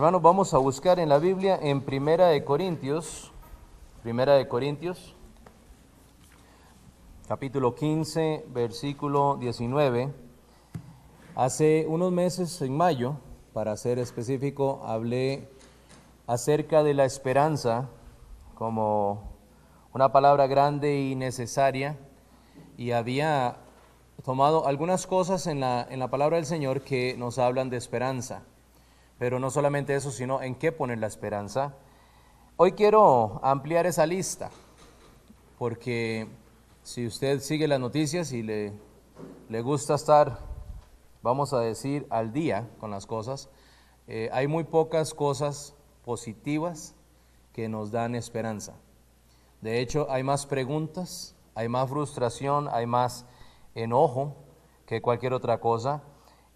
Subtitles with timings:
[0.00, 3.32] Hermanos, vamos a buscar en la Biblia en Primera de Corintios,
[4.02, 5.14] Primera de Corintios,
[7.28, 10.10] capítulo 15, versículo 19.
[11.34, 13.16] Hace unos meses, en mayo,
[13.52, 15.50] para ser específico, hablé
[16.26, 17.90] acerca de la esperanza
[18.54, 19.20] como
[19.92, 21.98] una palabra grande y necesaria
[22.78, 23.58] y había
[24.24, 28.44] tomado algunas cosas en la, en la palabra del Señor que nos hablan de esperanza.
[29.20, 31.74] Pero no solamente eso, sino en qué poner la esperanza.
[32.56, 34.48] Hoy quiero ampliar esa lista,
[35.58, 36.26] porque
[36.82, 38.72] si usted sigue las noticias y le,
[39.50, 40.38] le gusta estar,
[41.20, 43.50] vamos a decir, al día con las cosas,
[44.08, 46.94] eh, hay muy pocas cosas positivas
[47.52, 48.72] que nos dan esperanza.
[49.60, 53.26] De hecho, hay más preguntas, hay más frustración, hay más
[53.74, 54.34] enojo
[54.86, 56.04] que cualquier otra cosa,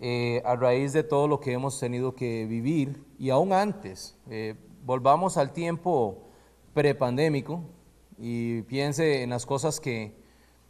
[0.06, 4.14] eh, a raíz de todo lo que hemos tenido que vivir y aún antes.
[4.28, 4.54] Eh,
[4.84, 6.28] volvamos al tiempo
[6.74, 7.62] prepandémico
[8.18, 10.14] y piense en las cosas que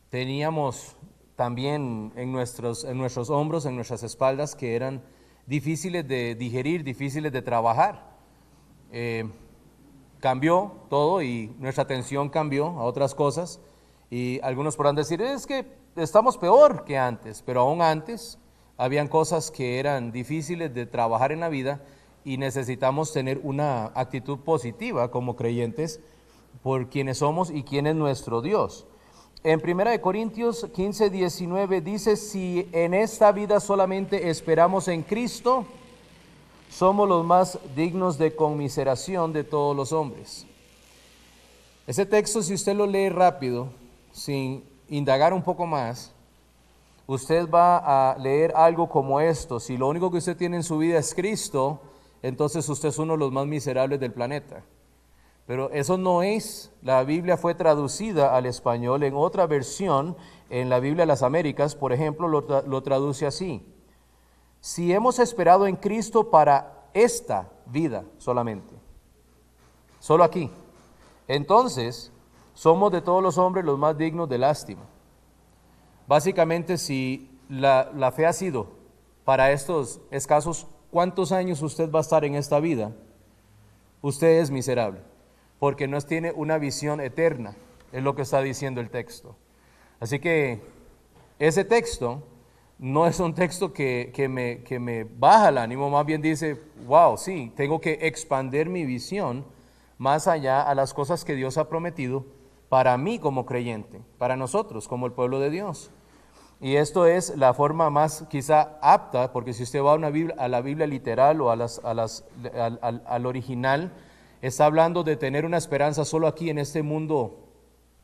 [0.08, 0.96] teníamos
[1.34, 5.02] también en nuestros, en nuestros hombros, en nuestras espaldas, que eran
[5.46, 8.16] difíciles de digerir, difíciles de trabajar.
[8.92, 9.28] Eh,
[10.20, 13.60] cambió todo y nuestra atención cambió a otras cosas
[14.10, 18.38] y algunos podrán decir, es que estamos peor que antes, pero aún antes
[18.76, 21.80] habían cosas que eran difíciles de trabajar en la vida
[22.24, 26.00] y necesitamos tener una actitud positiva como creyentes
[26.62, 28.86] por quienes somos y quién es nuestro Dios.
[29.42, 35.66] En 1 Corintios 15, 19 dice, si en esta vida solamente esperamos en Cristo,
[36.70, 40.46] somos los más dignos de conmiseración de todos los hombres.
[41.86, 43.68] Ese texto, si usted lo lee rápido,
[44.12, 46.14] sin indagar un poco más,
[47.06, 49.60] usted va a leer algo como esto.
[49.60, 51.80] Si lo único que usted tiene en su vida es Cristo,
[52.22, 54.64] entonces usted es uno de los más miserables del planeta.
[55.46, 60.16] Pero eso no es, la Biblia fue traducida al español en otra versión,
[60.48, 63.62] en la Biblia de las Américas, por ejemplo, lo, traduce así.
[64.60, 68.74] Si hemos esperado en Cristo para esta vida solamente,
[70.00, 70.50] solo aquí,
[71.28, 72.10] entonces
[72.54, 74.82] somos de todos los hombres los más dignos de lástima.
[76.06, 78.68] Básicamente, si la, fe ha sido
[79.24, 82.92] para estos escasos, ¿cuántos años usted va a estar en esta vida?
[84.02, 85.00] Usted es miserable,
[85.58, 87.56] porque no tiene una visión eterna,
[87.92, 89.36] es lo que está diciendo el texto.
[89.98, 90.60] Así que
[91.38, 92.22] ese texto
[92.78, 97.16] no es un texto que, me, que me baja el ánimo, más bien dice, wow,
[97.16, 99.44] sí, tengo que expandir mi visión
[99.96, 102.26] más allá a las cosas que Dios ha prometido
[102.74, 105.92] para mí como creyente, para nosotros como el pueblo de Dios.
[106.60, 110.84] Y esto es la forma más quizá apta, porque si usted va a, la Biblia
[110.88, 111.68] literal o al,
[113.06, 113.92] al, original,
[114.42, 117.38] está hablando de tener una esperanza solo aquí en este mundo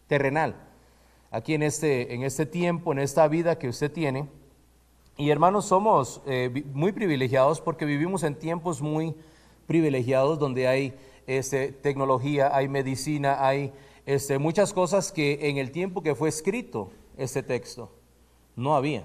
[0.07, 0.55] terrenal,
[1.33, 4.29] aquí en este, en este tiempo, en esta vida que usted tiene.
[5.17, 9.17] Y hermanos, somos eh, muy privilegiados porque vivimos en tiempos muy
[9.67, 10.95] privilegiados donde hay
[11.27, 13.73] este, tecnología, hay medicina, hay
[14.07, 17.91] este, muchas cosas que en el tiempo que fue escrito este texto
[18.57, 19.05] no había.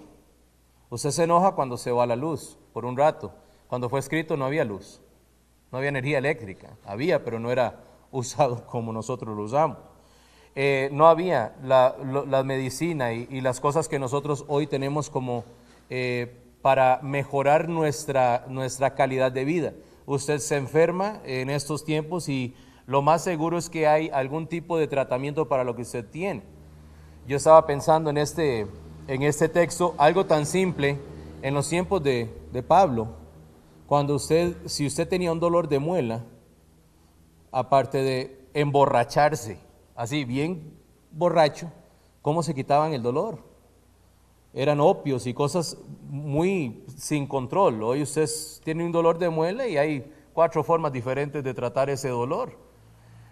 [0.89, 3.33] Usted se enoja cuando se va la luz por un rato.
[3.67, 5.01] Cuando fue escrito no había luz,
[5.71, 6.77] no había energía eléctrica.
[6.85, 9.77] Había, pero no era usado como nosotros lo usamos.
[10.57, 15.43] Eh, no había la, medicina y, las cosas que nosotros hoy tenemos como
[15.89, 19.73] eh, para mejorar nuestra, nuestra calidad de vida.
[20.05, 22.55] Usted se enferma en estos tiempos y
[22.87, 26.43] lo más seguro es que hay algún tipo de tratamiento para lo que usted tiene.
[27.27, 28.67] Yo estaba pensando en este,
[29.07, 30.99] en este texto algo tan simple
[31.41, 33.07] en los tiempos de, de Pablo,
[33.87, 36.23] cuando usted, si usted tenía un dolor de muela,
[37.51, 39.59] aparte de emborracharse,
[39.95, 40.73] así bien
[41.11, 41.71] borracho,
[42.21, 43.39] ¿cómo se quitaban el dolor?
[44.53, 47.83] Eran opios y cosas muy sin control.
[47.83, 48.27] Hoy usted
[48.63, 52.64] tiene un dolor de muela y hay cuatro formas diferentes de tratar ese dolor.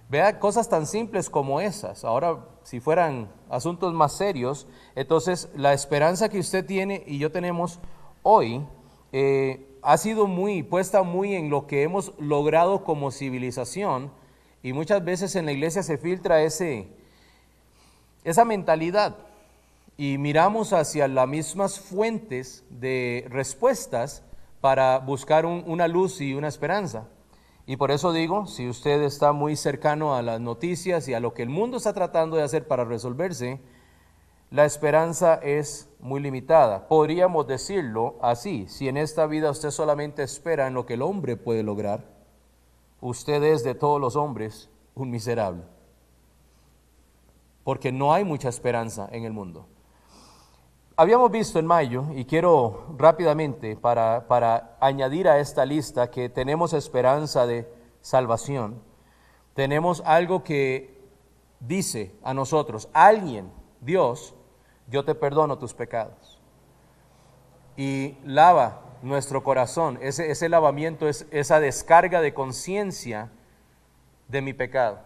[0.09, 2.03] Vea cosas tan simples como esas.
[2.03, 7.79] Ahora, si fueran asuntos más serios, entonces la esperanza que usted tiene y yo tenemos
[8.21, 8.65] hoy
[9.11, 14.11] eh, ha sido muy puesta muy en lo que hemos logrado como civilización
[14.61, 16.88] y muchas veces en la iglesia se filtra ese,
[18.23, 19.17] esa mentalidad
[19.97, 24.23] y miramos hacia las mismas fuentes de respuestas
[24.61, 27.07] para buscar una luz y una esperanza.
[27.65, 31.33] Y por eso digo, si usted está muy cercano a las noticias y a lo
[31.33, 33.62] que el mundo está tratando de hacer para resolverse,
[34.51, 36.88] la esperanza es muy limitada.
[36.88, 41.38] Podríamos decirlo así, si en esta vida usted solamente espera en lo que el hombre
[41.38, 42.06] puede lograr,
[43.01, 45.63] usted es de todos los hombres un miserable.
[47.63, 49.65] Porque no hay mucha esperanza en el mundo.
[50.95, 56.72] Habíamos visto en mayo, y quiero rápidamente para, para añadir a esta lista que tenemos
[56.74, 57.68] esperanza de
[58.01, 58.80] salvación,
[59.56, 61.01] tenemos algo que
[61.60, 63.51] dice a nosotros, alguien,
[63.81, 64.36] Dios,
[64.88, 66.40] yo te perdono tus pecados.
[67.75, 73.31] Y lava nuestro corazón, ese, ese lavamiento es esa descarga de conciencia
[74.28, 75.00] de mi pecado.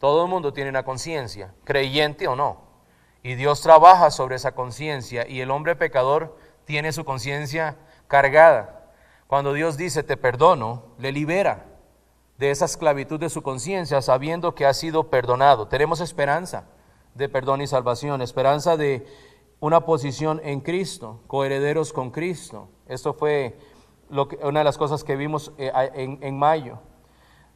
[0.00, 2.69] Todo el mundo tiene una conciencia, creyente o no.
[3.22, 7.76] Y Dios trabaja sobre esa conciencia y el hombre pecador tiene su conciencia
[8.08, 8.92] cargada.
[9.26, 11.66] Cuando Dios dice te perdono, le libera
[12.38, 15.68] de esa esclavitud de su conciencia sabiendo que ha sido perdonado.
[15.68, 16.64] Tenemos esperanza
[17.14, 19.06] de perdón y salvación, esperanza de
[19.60, 22.68] una posición en Cristo, coherederos con Cristo.
[22.88, 23.58] Esto fue
[24.42, 26.78] una de las cosas que vimos eh, en, mayo.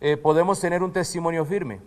[0.01, 1.81] Eh, podemos tener un testimonio firme,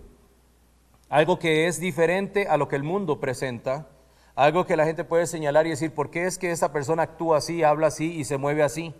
[1.09, 3.89] algo que es diferente a lo que el mundo presenta,
[4.35, 7.37] algo que la gente puede señalar y decir, ¿por qué es que esa persona actúa
[7.37, 8.93] así, habla así y se mueve así?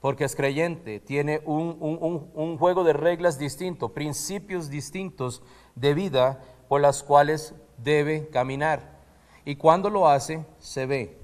[0.00, 1.76] Porque es creyente, tiene un,
[2.32, 5.42] un juego de reglas distinto, principios distintos
[5.74, 8.96] de vida por las cuales debe caminar.
[9.44, 11.18] Y cuando lo hace, se ve.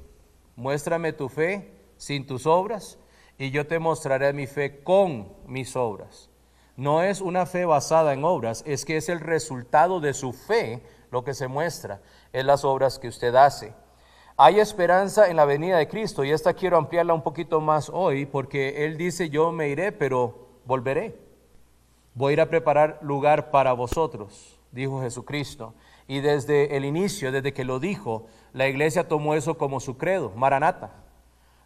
[0.56, 2.98] Muéstrame tu fe sin tus obras
[3.38, 6.31] y yo te mostraré mi fe con mis obras.
[6.76, 10.82] No es una fe basada en obras, es que es el resultado de su fe
[11.10, 12.00] lo que se muestra
[12.32, 13.74] en las obras que usted hace.
[14.36, 18.24] Hay esperanza en la venida de Cristo y esta quiero ampliarla un poquito más hoy
[18.24, 21.18] porque Él dice yo me iré pero volveré.
[22.14, 25.74] Voy a ir a preparar lugar para vosotros, dijo Jesucristo.
[26.08, 30.30] Y desde el inicio, desde que lo dijo, la iglesia tomó eso como su credo,
[30.34, 30.90] Maranata.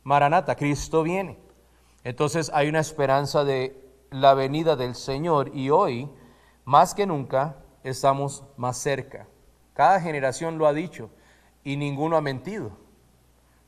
[0.03, 1.39] Maranata, Cristo viene.
[2.05, 6.09] Entonces hay una esperanza de la venida del Señor y hoy,
[6.65, 9.29] más que nunca, estamos más cerca.
[9.75, 11.11] Cada generación lo ha dicho
[11.65, 12.73] y ninguno ha mentido,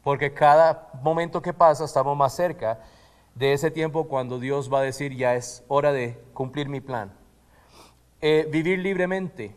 [0.03, 2.81] porque cada momento que pasa estamos más cerca
[3.35, 7.13] de ese tiempo cuando Dios va a decir ya es hora de cumplir mi plan.
[8.21, 9.55] Eh, vivir libremente,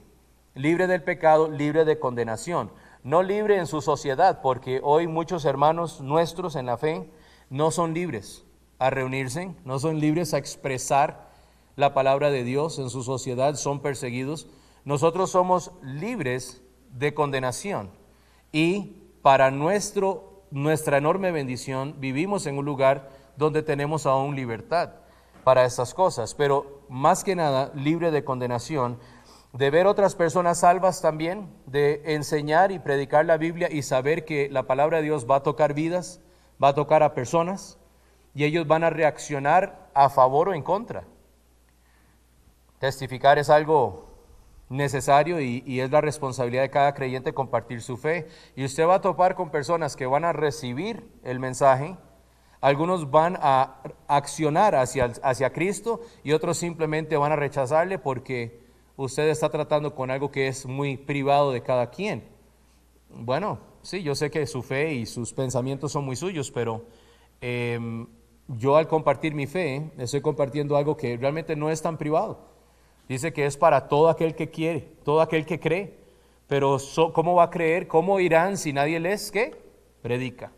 [0.53, 2.71] libre del pecado, libre de condenación,
[3.03, 7.09] no libre en su sociedad, porque hoy muchos hermanos nuestros en la fe
[7.49, 8.45] no son libres
[8.81, 11.29] a reunirse, no son libres a expresar
[11.75, 14.47] la palabra de Dios en su sociedad, son perseguidos.
[14.85, 17.91] Nosotros somos libres de condenación
[18.51, 24.93] y para nuestro, nuestra enorme bendición vivimos en un lugar donde tenemos aún libertad
[25.43, 28.97] para estas cosas, pero más que nada libre de condenación
[29.53, 34.49] de ver otras personas salvas también, de enseñar y predicar la Biblia y saber que
[34.49, 36.19] la palabra de Dios va a tocar vidas,
[36.61, 37.77] va a tocar a personas
[38.33, 41.03] y ellos van a reaccionar a favor o en contra.
[42.79, 44.11] Testificar es algo
[44.69, 48.27] necesario y, es la responsabilidad de cada creyente compartir su fe.
[48.55, 51.97] Y usted va a topar con personas que van a recibir el mensaje,
[52.61, 58.61] algunos van a accionar hacia, hacia Cristo y otros simplemente van a rechazarle porque
[58.97, 62.23] usted está tratando con algo que es muy privado de cada quien.
[63.09, 66.85] Bueno, sí, yo sé que su fe y sus pensamientos son muy suyos, pero
[67.41, 68.07] em,
[68.57, 72.39] yo al compartir mi fe estoy compartiendo algo que realmente no es tan privado.
[73.07, 75.99] Dice que es para todo aquel que quiere, todo aquel que cree.
[76.47, 76.77] Pero
[77.13, 77.87] ¿cómo va a creer?
[77.87, 79.61] ¿Cómo irán si nadie les que
[80.01, 80.51] predica?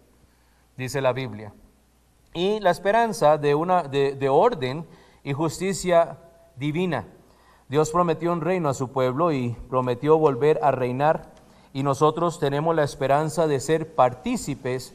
[0.75, 1.53] Dice la Biblia.
[2.33, 4.85] Y la esperanza de, una, de orden
[5.23, 6.17] y justicia
[6.55, 7.05] divina.
[7.69, 11.33] Dios prometió un reino a su pueblo y prometió volver a reinar
[11.73, 14.93] y nosotros tenemos la esperanza de ser partícipes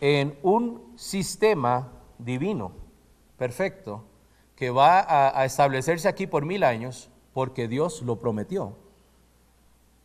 [0.00, 2.72] en un sistema divino,
[3.36, 4.04] perfecto,
[4.54, 5.04] que va
[5.38, 8.74] a, establecerse aquí por mil años porque Dios lo prometió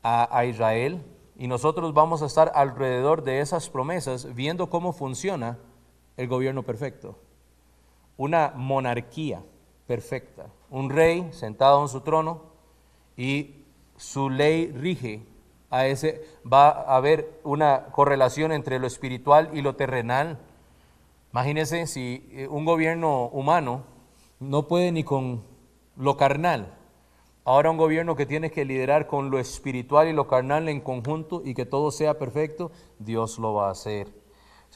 [0.03, 1.01] a, a Israel.
[1.37, 5.57] Y nosotros vamos a estar alrededor de esas promesas viendo cómo funciona
[6.17, 7.17] el gobierno perfecto,
[8.17, 9.41] una monarquía
[9.87, 10.47] perfecta.
[10.69, 12.43] Un rey sentado en su trono
[13.17, 13.55] y
[13.97, 15.25] su ley rige
[15.69, 20.37] a ese, va a haber una correlación entre lo espiritual y lo terrenal.
[21.33, 23.83] Imagínense si eh, un gobierno humano
[24.39, 25.43] no puede ni con
[25.95, 26.77] lo carnal,
[27.45, 31.41] ahora un gobierno que tiene que liderar con lo espiritual y lo carnal en conjunto
[31.45, 34.07] y que todo sea perfecto, Dios lo va a hacer.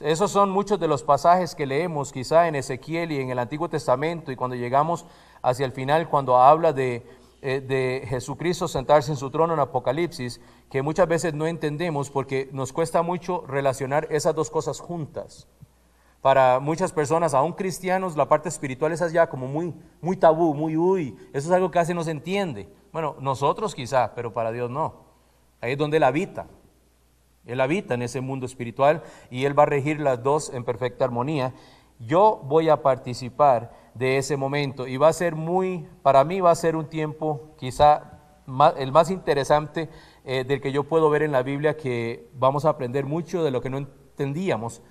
[0.00, 3.68] Esos son muchos de los pasajes que leemos quizá en Ezequiel y en el Antiguo
[3.68, 5.06] Testamento y cuando llegamos
[5.42, 7.06] hacia el final cuando habla de,
[7.42, 12.48] eh, de Jesucristo sentarse en su trono en Apocalipsis, que muchas veces no entendemos porque
[12.52, 15.48] nos cuesta mucho relacionar esas dos cosas juntas.
[16.26, 20.76] Para muchas personas, aún cristianos, la parte espiritual es allá como muy, muy tabú, muy
[20.76, 21.16] uy.
[21.32, 22.68] Eso es algo que casi no se entiende.
[22.92, 25.04] Bueno, nosotros quizá, pero para Dios no.
[25.60, 26.48] Ahí es donde Él habita.
[27.44, 31.04] Él habita en ese mundo espiritual y Él va a regir las dos en perfecta
[31.04, 31.54] armonía.
[32.00, 36.50] Yo voy a participar de ese momento y va a ser muy, para mí va
[36.50, 38.18] a ser un tiempo quizá
[38.78, 39.88] el más interesante
[40.24, 43.52] eh, del que yo puedo ver en la Biblia, que vamos a aprender mucho de
[43.52, 44.82] lo que no entendíamos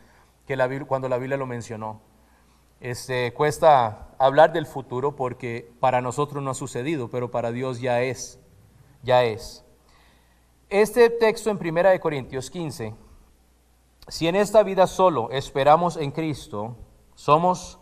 [0.45, 2.01] que la cuando la Biblia lo mencionó.
[2.79, 8.01] Este, cuesta hablar del futuro porque para nosotros no ha sucedido, pero para Dios ya
[8.01, 8.39] es,
[9.01, 9.63] ya es.
[10.69, 12.93] Este texto en 1 Corintios 15,
[14.07, 16.75] si en esta vida solo esperamos en Cristo,
[17.15, 17.79] somos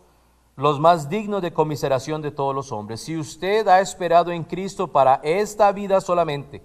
[0.56, 3.02] los más dignos de comiseración de todos los hombres.
[3.02, 6.64] Si usted ha esperado en Cristo para esta vida solamente,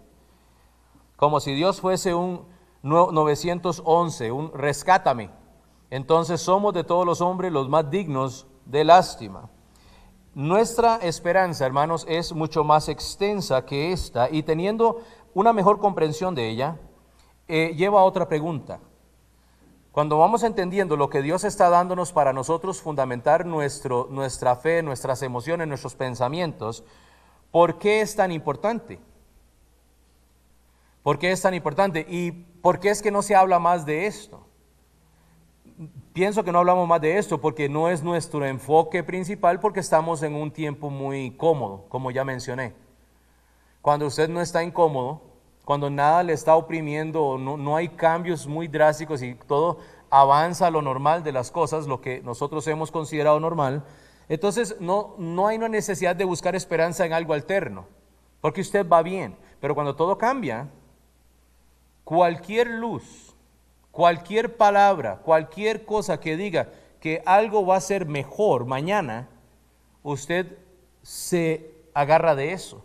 [1.16, 2.46] como si Dios fuese un
[2.82, 5.30] 911, un rescátame,
[5.90, 9.48] entonces somos de todos los hombres los más dignos de lástima.
[10.34, 15.00] Nuestra esperanza, hermanos, es mucho más extensa que esta y teniendo
[15.34, 16.78] una mejor comprensión de ella,
[17.48, 18.80] eh, lleva a otra pregunta.
[19.90, 25.22] Cuando vamos entendiendo lo que Dios está dándonos para nosotros fundamentar nuestro, nuestra fe, nuestras
[25.22, 26.84] emociones, nuestros pensamientos,
[27.50, 29.00] ¿por qué es tan importante?
[31.02, 32.06] ¿Por qué es tan importante?
[32.08, 34.47] ¿Y por qué es que no se habla más de esto?
[36.18, 40.20] Pienso que no hablamos más de esto porque no es nuestro enfoque principal porque estamos
[40.24, 42.74] en un tiempo muy cómodo, como ya mencioné.
[43.82, 45.22] Cuando usted no está incómodo,
[45.64, 49.78] cuando nada le está oprimiendo, no, no hay cambios muy drásticos y todo
[50.10, 53.84] avanza a lo normal de las cosas, lo que nosotros hemos considerado normal,
[54.28, 57.86] entonces no, no hay una necesidad de buscar esperanza en algo alterno,
[58.40, 59.36] porque usted va bien.
[59.60, 60.68] Pero cuando todo cambia,
[62.02, 63.27] cualquier luz,
[63.98, 66.68] Cualquier palabra, cualquier cosa que diga
[67.00, 69.28] que algo va a ser mejor mañana,
[70.04, 70.56] usted
[71.02, 72.84] se agarra de eso.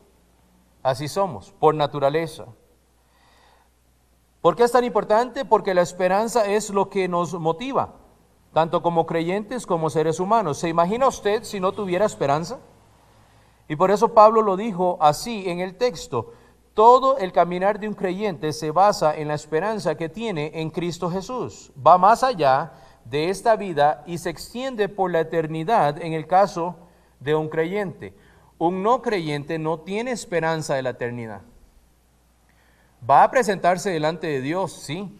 [0.82, 2.46] Así somos, por naturaleza.
[4.42, 5.46] ¿Por qué es tan importante?
[5.46, 7.94] Porque la esperanza es lo que nos motiva,
[8.52, 10.58] tanto como creyentes como seres humanos.
[10.58, 12.58] ¿Se imagina usted si no tuviera esperanza?
[13.68, 16.34] Y por eso Pablo lo dijo así en el texto.
[16.74, 21.10] Todo el caminar de un creyente se basa en la esperanza que tiene en Cristo
[21.12, 21.72] Jesús.
[21.76, 22.74] Va más allá
[23.06, 26.76] de esta vida y se extiende por la eternidad en el caso
[27.20, 28.16] de un creyente.
[28.58, 31.42] Un no creyente no tiene esperanza de la eternidad.
[33.08, 35.16] Va a presentarse delante de Dios, sí.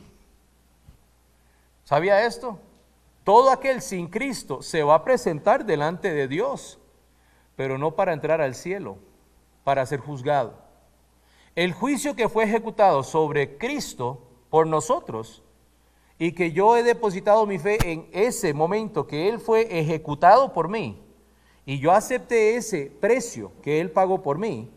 [1.84, 2.58] ¿Sabía esto?
[3.24, 6.80] Todo aquel sin Cristo se va a presentar delante de Dios,
[7.56, 8.98] pero no para entrar al cielo,
[9.64, 10.63] para ser juzgado.
[11.56, 14.20] El juicio que fue ejecutado sobre Cristo
[14.50, 15.44] por nosotros
[16.18, 20.68] y que yo he depositado mi fe en ese momento que Él fue ejecutado por
[20.68, 21.04] mí
[21.66, 24.70] y yo acepté ese precio que Él pagó por mí,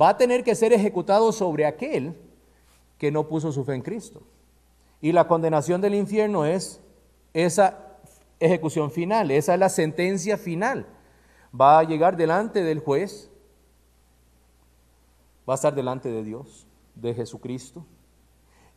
[0.00, 2.16] va a tener que ser ejecutado sobre aquel
[2.96, 4.22] que no puso su fe en Cristo.
[5.00, 6.80] Y la condenación del infierno es
[7.34, 7.98] esa
[8.40, 10.86] ejecución final, esa es la sentencia final.
[11.58, 13.27] Va a llegar delante del juez
[15.48, 17.84] va a estar delante de Dios, de Jesucristo,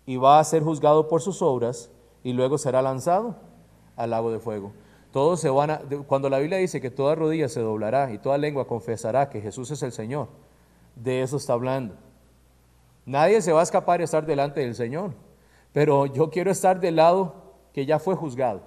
[0.06, 1.92] y va a ser juzgado por sus obras
[2.24, 3.36] y luego será lanzado
[3.96, 4.72] al lago de fuego.
[5.12, 8.38] Todos se van a, cuando la Biblia dice que toda rodilla se doblará y toda
[8.38, 10.30] lengua confesará que Jesús es el Señor,
[10.96, 11.96] de eso está hablando.
[13.06, 15.14] Nadie se va a escapar de estar delante del Señor,
[15.74, 17.34] pero yo quiero estar del lado
[17.74, 18.62] que ya fue juzgado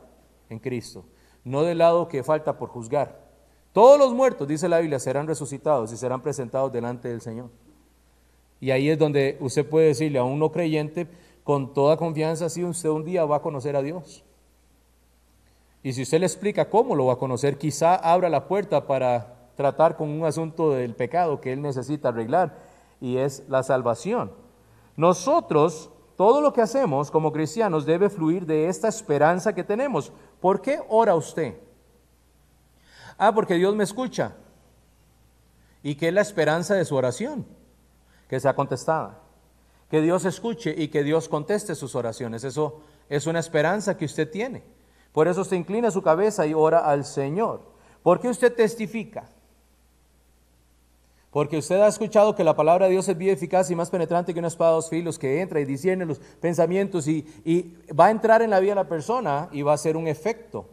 [0.51, 1.05] en Cristo,
[1.45, 3.25] no del lado que falta por juzgar.
[3.73, 7.51] Todos los muertos, dice la Biblia, serán resucitados y serán presentados delante del Señor.
[8.65, 11.07] Y ahí es donde usted puede decirle a un no creyente
[11.43, 14.25] con toda confianza, si usted un día va a conocer a Dios.
[15.83, 19.51] Y si usted le explica cómo lo va a conocer, quizá abra la puerta para
[19.55, 22.57] tratar con un asunto del pecado que él necesita arreglar,
[23.03, 24.33] y es la salvación.
[24.97, 30.11] Nosotros, todo lo que hacemos como cristianos debe fluir de esta esperanza que tenemos.
[30.41, 31.55] ¿Por qué ora usted?
[33.19, 34.37] Ah, porque Dios me escucha.
[35.83, 37.45] ¿Y qué es la esperanza de su oración?
[38.29, 39.21] Que sea contestada.
[39.91, 42.45] Que Dios escuche y que Dios conteste sus oraciones.
[42.45, 44.63] Eso es una esperanza que usted tiene.
[45.13, 47.63] Por eso se inclina su cabeza y ora al Señor.
[48.03, 49.29] ¿Por qué usted testifica?
[51.31, 54.33] Porque usted ha escuchado que la palabra de Dios es viva, eficaz y más penetrante
[54.33, 58.07] que una espada de dos filos que entra y discierne los pensamientos y, y va
[58.07, 60.67] a entrar en la vida de la persona y va a ser un efecto.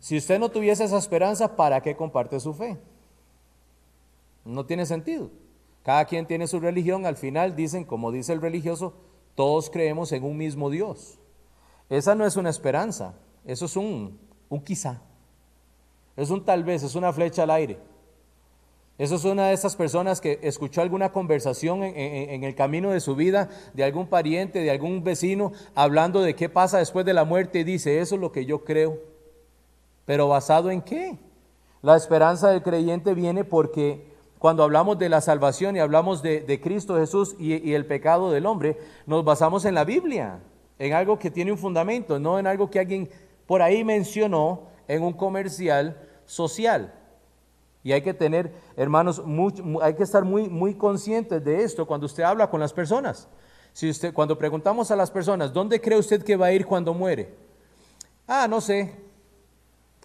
[0.00, 2.78] Si usted no tuviese esa esperanza, ¿para qué comparte su fe?
[4.44, 5.30] No tiene sentido.
[5.84, 8.94] Cada quien tiene su religión, al final dicen, como dice el religioso,
[9.34, 11.18] todos creemos en un mismo Dios.
[11.90, 13.14] Esa no es una esperanza,
[13.44, 15.02] eso es un, un quizá.
[16.16, 17.78] Es un tal vez, es una flecha al aire.
[18.96, 23.16] Eso es una de esas personas que escuchó alguna conversación en, el camino de su
[23.16, 27.58] vida de algún pariente, de algún vecino, hablando de qué pasa después de la muerte
[27.58, 29.00] y dice, eso es lo que yo creo.
[30.06, 31.18] Pero basado en qué?
[31.82, 34.13] La esperanza del creyente viene porque
[34.44, 38.76] cuando hablamos de la salvación y hablamos de, Cristo Jesús y, el pecado del hombre,
[39.06, 40.38] nos basamos en la Biblia,
[40.78, 43.08] en algo que tiene un fundamento, no en algo que alguien
[43.46, 46.92] por ahí mencionó en un comercial social.
[47.82, 49.22] Y hay que tener, hermanos,
[49.80, 53.28] hay que estar muy, muy conscientes de esto cuando usted habla con las personas.
[53.72, 56.92] Si usted, cuando preguntamos a las personas, ¿dónde cree usted que va a ir cuando
[56.92, 57.34] muere?
[58.26, 58.94] Ah, no sé.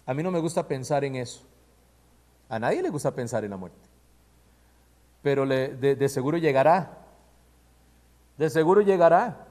[0.06, 1.42] A mí no me gusta pensar en eso.
[2.48, 3.89] A nadie le gusta pensar en la muerte.
[5.22, 6.98] Pero de seguro llegará.
[8.38, 9.46] De seguro llegará.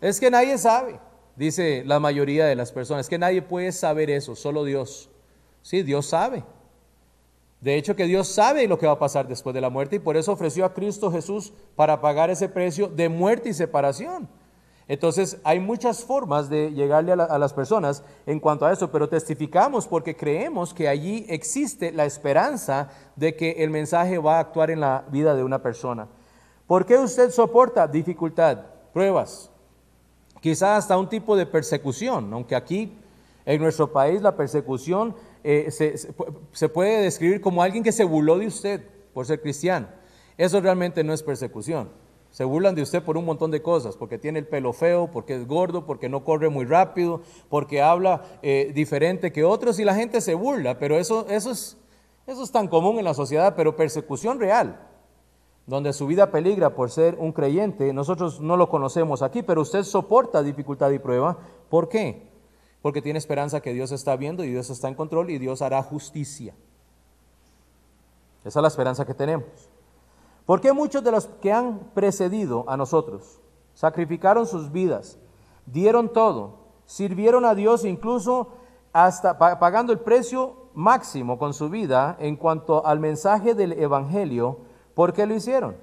[0.00, 0.98] Es que nadie sabe,
[1.36, 3.06] dice la mayoría de las personas.
[3.06, 5.10] Es que nadie puede saber eso, solo Dios.
[5.62, 6.44] Sí, Dios sabe.
[7.60, 10.00] De hecho, que Dios sabe lo que va a pasar después de la muerte y
[10.00, 14.28] por eso ofreció a Cristo Jesús para pagar ese precio de muerte y separación.
[14.92, 19.86] Entonces, hay muchas formas de llegarle a, las personas en cuanto a eso, pero testificamos
[19.86, 24.80] porque creemos que allí existe la esperanza de que el mensaje va a actuar en
[24.80, 26.08] la vida de una persona.
[26.66, 29.50] ¿Por qué usted soporta dificultad, pruebas?
[30.42, 32.94] Quizás hasta un tipo de persecución, aunque aquí
[33.46, 38.46] en nuestro país la persecución eh, se, puede describir como alguien que se burló de
[38.46, 38.82] usted
[39.14, 39.86] por ser cristiano.
[40.36, 41.88] Eso realmente no es persecución.
[42.32, 45.36] Se burlan de usted por un montón de cosas, porque tiene el pelo feo, porque
[45.36, 49.94] es gordo, porque no corre muy rápido, porque habla eh, diferente que otros y la
[49.94, 51.76] gente se burla, pero eso, eso, es,
[52.26, 54.88] eso es tan común en la sociedad, pero persecución real,
[55.66, 59.84] donde su vida peligra por ser un creyente, nosotros no lo conocemos aquí, pero usted
[59.84, 61.38] soporta dificultad y prueba.
[61.68, 62.32] ¿Por qué?
[62.82, 65.82] porque tiene esperanza que Dios está viendo y Dios está en control y Dios hará
[65.82, 66.54] justicia.
[68.44, 69.46] Esa es la esperanza que tenemos.
[70.46, 73.40] ¿Por qué muchos de los que han precedido a nosotros
[73.74, 75.18] sacrificaron sus vidas,
[75.66, 78.48] dieron todo, sirvieron a Dios incluso
[78.92, 84.58] hasta pagando el precio máximo con su vida en cuanto al mensaje del Evangelio?
[84.94, 85.76] ¿Por qué lo hicieron?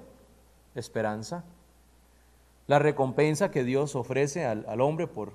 [0.74, 1.44] Esperanza.
[2.66, 5.32] La recompensa que Dios ofrece al, al hombre por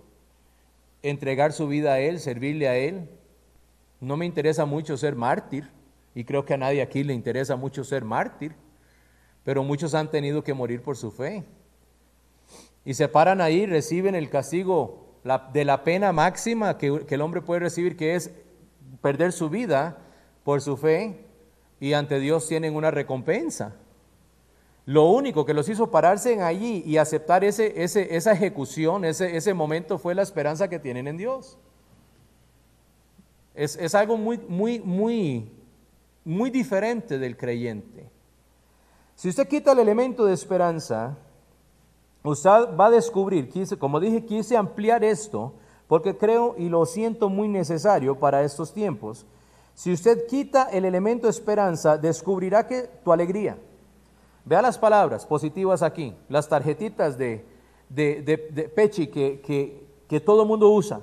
[1.01, 3.09] entregar su vida a Él, servirle a Él.
[3.99, 5.69] No me interesa mucho ser mártir,
[6.13, 8.55] y creo que a nadie aquí le interesa mucho ser mártir,
[9.45, 11.45] pero muchos han tenido que morir por su fe.
[12.83, 15.05] Y se paran ahí, reciben el castigo
[15.53, 18.31] de la pena máxima que, el hombre puede recibir, que es
[19.01, 19.99] perder su vida
[20.43, 21.25] por su fe,
[21.79, 23.75] y ante Dios tienen una recompensa.
[24.87, 29.53] Lo único que los hizo pararse en allí y aceptar ese, esa ejecución, ese, ese,
[29.53, 31.57] momento, fue la esperanza que tienen en Dios.
[33.53, 35.51] Es, es, algo muy, muy, muy,
[36.23, 38.14] muy diferente del creyente.
[39.15, 41.17] Si usted quita el elemento de esperanza,
[42.23, 42.49] usted
[42.79, 45.53] va a descubrir, quise, como dije, quise ampliar esto,
[45.87, 49.25] porque creo y lo siento muy necesario para estos tiempos.
[49.73, 53.57] Si usted quita el elemento de esperanza, descubrirá que tu alegría,
[54.45, 57.43] Vea las palabras positivas aquí, las tarjetitas de,
[57.89, 61.01] de, Pechi que, que, que todo mundo usa.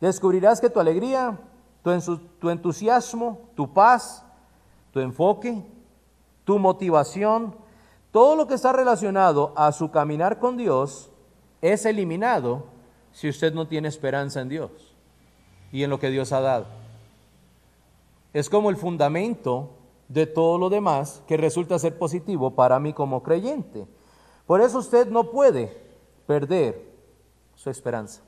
[0.00, 1.40] Descubrirás que tu alegría,
[1.82, 4.24] tu, tu entusiasmo, tu paz,
[4.92, 5.60] tu enfoque,
[6.44, 7.54] tu motivación,
[8.10, 11.10] todo lo que está relacionado a su caminar con Dios
[11.60, 12.64] es eliminado
[13.12, 14.70] si usted no tiene esperanza en Dios
[15.70, 16.66] y en lo que Dios ha dado.
[18.32, 19.70] Es como el fundamento
[20.08, 23.86] de todo lo demás que resulta ser positivo para mí como creyente.
[24.46, 25.74] Por eso usted no puede
[26.26, 26.82] perder
[27.54, 28.22] su esperanza.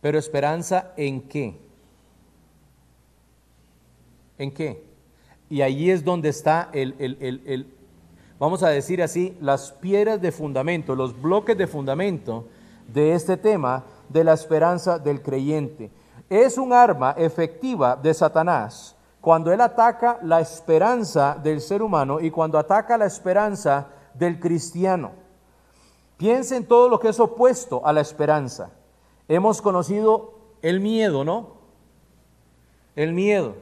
[0.00, 1.58] Pero esperanza en qué?
[4.38, 4.93] ¿En qué?
[5.50, 7.66] Y allí es donde está el, el,
[8.38, 12.46] vamos a decir así, las piedras de fundamento, los bloques de fundamento
[12.88, 15.90] de este tema de la esperanza del creyente.
[16.28, 22.30] Es un arma efectiva de Satanás cuando Él ataca la esperanza del ser humano y
[22.30, 25.12] cuando ataca la esperanza del cristiano.
[26.16, 28.70] Piensa en todo lo que es opuesto a la esperanza.
[29.26, 31.54] Hemos conocido el miedo, ¿no?
[32.96, 33.56] El miedo.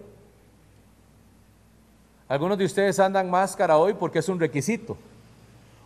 [2.33, 4.97] Algunos de ustedes andan máscara hoy porque es un requisito.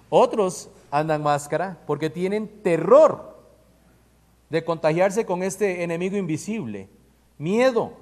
[0.09, 3.37] Otros andan máscara porque tienen terror
[4.49, 6.89] de contagiarse con este enemigo invisible.
[7.37, 7.95] Miedo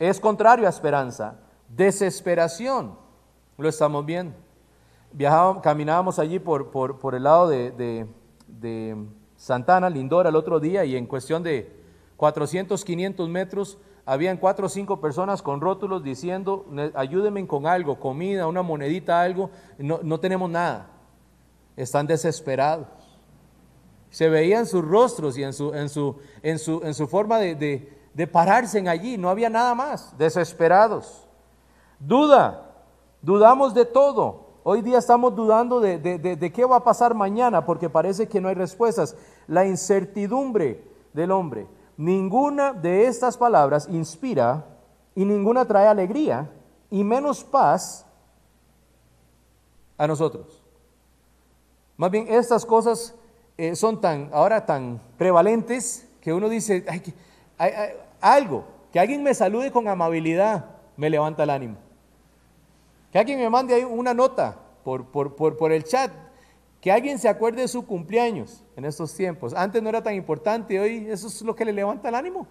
[0.00, 1.36] es contrario a esperanza.
[1.68, 2.96] Desesperación,
[3.58, 4.34] lo estamos viendo.
[5.12, 8.08] Viajábamos, caminábamos allí por, por, el lado de,
[9.36, 11.72] Santana, Lindora el otro día y en cuestión de
[12.16, 13.78] 400, 500 metros
[14.10, 19.50] habían cuatro o cinco personas con rótulos diciendo, ayúdenme con algo, comida, una monedita, algo.
[19.78, 20.88] No, no tenemos nada.
[21.76, 22.88] Están desesperados.
[24.10, 27.88] Se veían sus rostros y en su, en su, en su, en su forma de,
[28.12, 29.16] de pararse en allí.
[29.16, 30.12] No había nada más.
[30.18, 31.28] Desesperados.
[32.00, 32.66] Duda.
[33.22, 34.48] Dudamos de todo.
[34.64, 38.48] Hoy día estamos dudando de, de, qué va a pasar mañana porque parece que no
[38.48, 39.14] hay respuestas.
[39.46, 41.68] La incertidumbre del hombre.
[42.00, 44.64] Ninguna de estas palabras inspira
[45.14, 46.50] y ninguna trae alegría
[46.88, 48.06] y menos paz
[49.98, 50.62] a nosotros.
[51.98, 53.14] Más bien estas cosas
[53.58, 56.86] eh, son tan ahora tan prevalentes que uno dice,
[58.22, 61.76] algo, que alguien me salude con amabilidad me levanta el ánimo.
[63.12, 66.10] Que alguien me mande ahí una nota por, por, por, el chat.
[66.80, 69.52] Que alguien se acuerde de su cumpleaños en estos tiempos.
[69.54, 72.46] Antes no era tan importante, hoy eso es lo que le levanta el ánimo.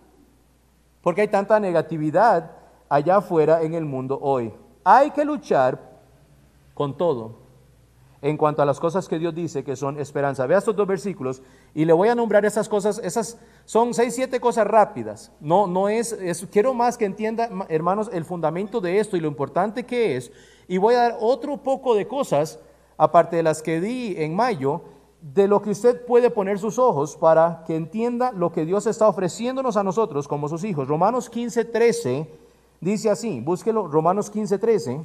[1.01, 2.51] Porque hay tanta negatividad
[2.89, 4.53] allá afuera en el mundo hoy.
[4.83, 5.79] Hay que luchar
[6.73, 7.49] con todo
[8.21, 10.45] en cuanto a las cosas que Dios dice que son esperanza.
[10.45, 11.41] Vea estos dos versículos
[11.73, 15.31] y le voy a nombrar esas cosas, esas son seis, siete cosas rápidas.
[15.39, 16.17] No, no es,
[16.51, 20.31] quiero más que entienda, hermanos, el fundamento de esto y lo importante que es.
[20.67, 22.59] Y voy a dar otro poco de cosas,
[22.99, 24.81] aparte de las que di en mayo,
[25.21, 29.07] de lo que usted puede poner sus ojos para que entienda lo que Dios está
[29.07, 30.89] ofreciéndonos a nosotros como sus hijos.
[30.89, 32.29] Romanos 15, 13
[32.81, 35.01] dice así, búsquelo, Romanos 15, 13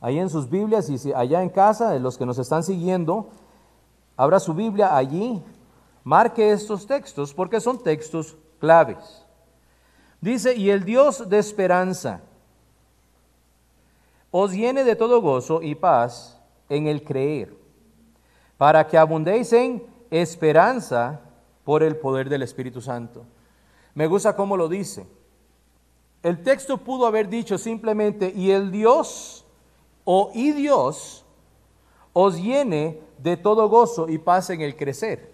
[0.00, 3.28] ahí en sus Biblias y allá en casa, de los que nos están siguiendo,
[4.16, 5.42] abra su Biblia allí,
[6.02, 9.26] marque estos textos porque son textos claves.
[10.22, 12.22] Dice, y el Dios de esperanza
[14.30, 16.37] os llene de todo gozo y paz
[16.68, 17.54] en el creer,
[18.56, 21.20] para que abundéis en esperanza
[21.64, 23.24] por el poder del Espíritu Santo.
[23.94, 25.06] Me gusta cómo lo dice.
[26.22, 29.44] El texto pudo haber dicho simplemente, y el Dios
[30.04, 31.24] o y Dios
[32.12, 35.32] os llene de todo gozo y paz en el crecer.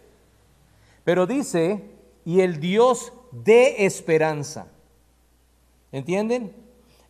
[1.05, 1.91] Pero dice,
[2.25, 4.67] y el Dios de esperanza.
[5.93, 6.55] ¿Entienden?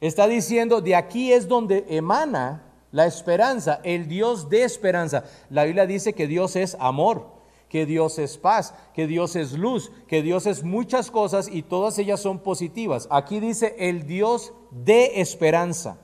[0.01, 2.64] Está diciendo, de aquí es donde emana
[2.95, 5.25] la esperanza, el Dios de esperanza.
[5.51, 7.27] La Biblia dice que Dios es amor,
[7.69, 11.99] que Dios es paz, que Dios es luz, que Dios es muchas cosas y todas
[11.99, 13.09] ellas son positivas.
[13.11, 15.99] Aquí dice el Dios de esperanza.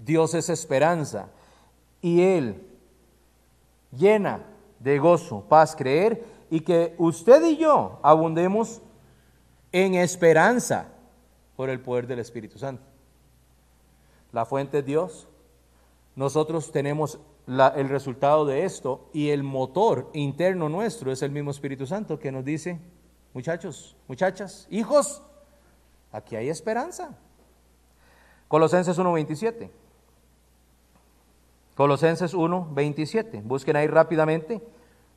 [0.00, 1.28] Dios es esperanza
[2.02, 2.66] y Él
[3.92, 4.42] llena
[4.80, 8.82] de gozo, paz, creer y que usted y yo abundemos
[9.70, 10.88] en esperanza
[11.54, 12.82] por el poder del Espíritu Santo.
[14.32, 15.28] La fuente es Dios.
[16.16, 21.86] Nosotros tenemos el resultado de esto y el motor interno nuestro es el mismo Espíritu
[21.86, 22.78] Santo que nos dice,
[23.32, 25.22] muchachos, muchachas, hijos,
[26.12, 27.16] aquí hay esperanza.
[28.48, 29.70] Colosenses 1.27.
[31.76, 33.42] Colosenses 1, 27.
[33.44, 34.60] Busquen ahí rápidamente.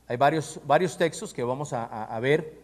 [0.06, 2.62] Hay varios, varios textos que vamos a, ver.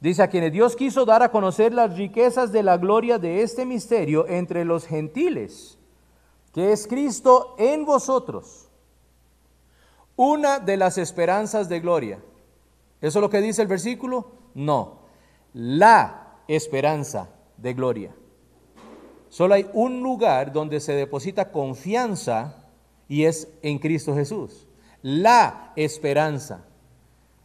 [0.00, 3.64] Dice a quienes Dios quiso dar a conocer las riquezas de la gloria de este
[3.64, 5.78] misterio entre los gentiles,
[6.56, 8.66] que es Cristo en vosotros.
[10.16, 12.18] Una de las esperanzas de gloria.
[13.02, 14.30] ¿Eso es lo que dice el versículo?
[14.54, 15.00] No.
[15.52, 18.14] La esperanza de gloria.
[19.28, 22.64] Solo hay un lugar donde se deposita confianza
[23.06, 24.66] y es en Cristo Jesús.
[25.02, 26.64] La esperanza.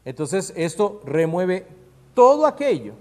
[0.06, 1.68] Entonces esto remueve
[2.14, 2.94] todo aquello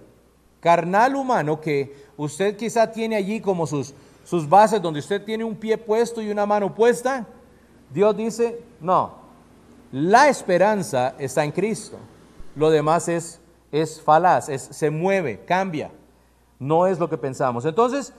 [0.58, 3.94] carnal humano que usted quizá tiene allí como sus,
[4.30, 7.26] sus bases, donde usted tiene un pie puesto y una mano puesta.
[7.92, 9.16] Dios dice, no,
[9.90, 11.98] la esperanza está en Cristo.
[12.54, 13.40] Lo demás es,
[13.72, 15.90] es falaz, es, se mueve, cambia.
[16.60, 17.64] No es lo que pensamos.
[17.64, 18.12] Entonces,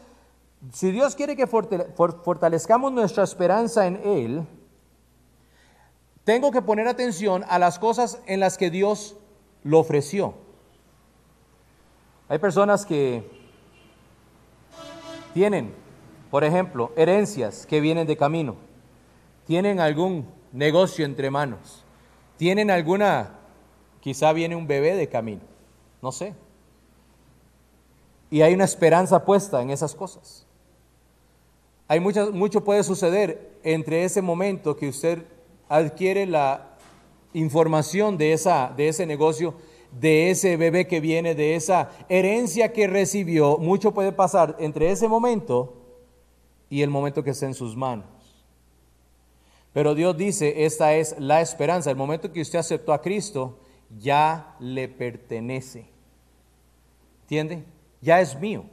[0.74, 4.46] si Dios quiere que fortalezcamos nuestra esperanza en Él,
[6.26, 9.16] tengo que poner atención a las cosas en las que Dios
[9.64, 10.34] lo ofreció.
[12.28, 13.32] Hay personas que
[15.34, 15.80] tienen,
[16.32, 18.56] por ejemplo, herencias que vienen de camino,
[19.46, 21.84] tienen algún negocio entre manos,
[22.38, 23.38] tienen alguna,
[24.00, 25.42] quizá viene un bebé de camino,
[26.02, 26.34] no sé.
[28.30, 30.48] Y hay una esperanza puesta en esas cosas.
[31.90, 35.26] Hay mucho puede suceder entre ese momento que usted
[35.68, 36.78] adquiere la
[37.34, 39.56] información de, esa, de ese negocio,
[40.00, 43.58] de ese bebé que viene, de esa herencia que recibió.
[43.58, 45.81] Mucho puede pasar entre ese momento
[46.72, 48.08] y el momento que está en sus manos.
[49.74, 51.92] Pero Dios dice, esta es la esperanza.
[51.92, 53.60] El momento que usted aceptó a Cristo,
[54.00, 55.86] ya le pertenece.
[57.24, 57.66] ¿Entiende?
[58.02, 58.66] Ya es mío.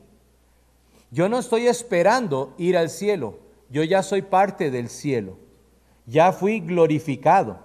[1.10, 3.38] Yo no estoy esperando ir al cielo.
[3.68, 5.36] Yo ya soy parte del cielo.
[6.06, 7.58] Ya fui glorificado.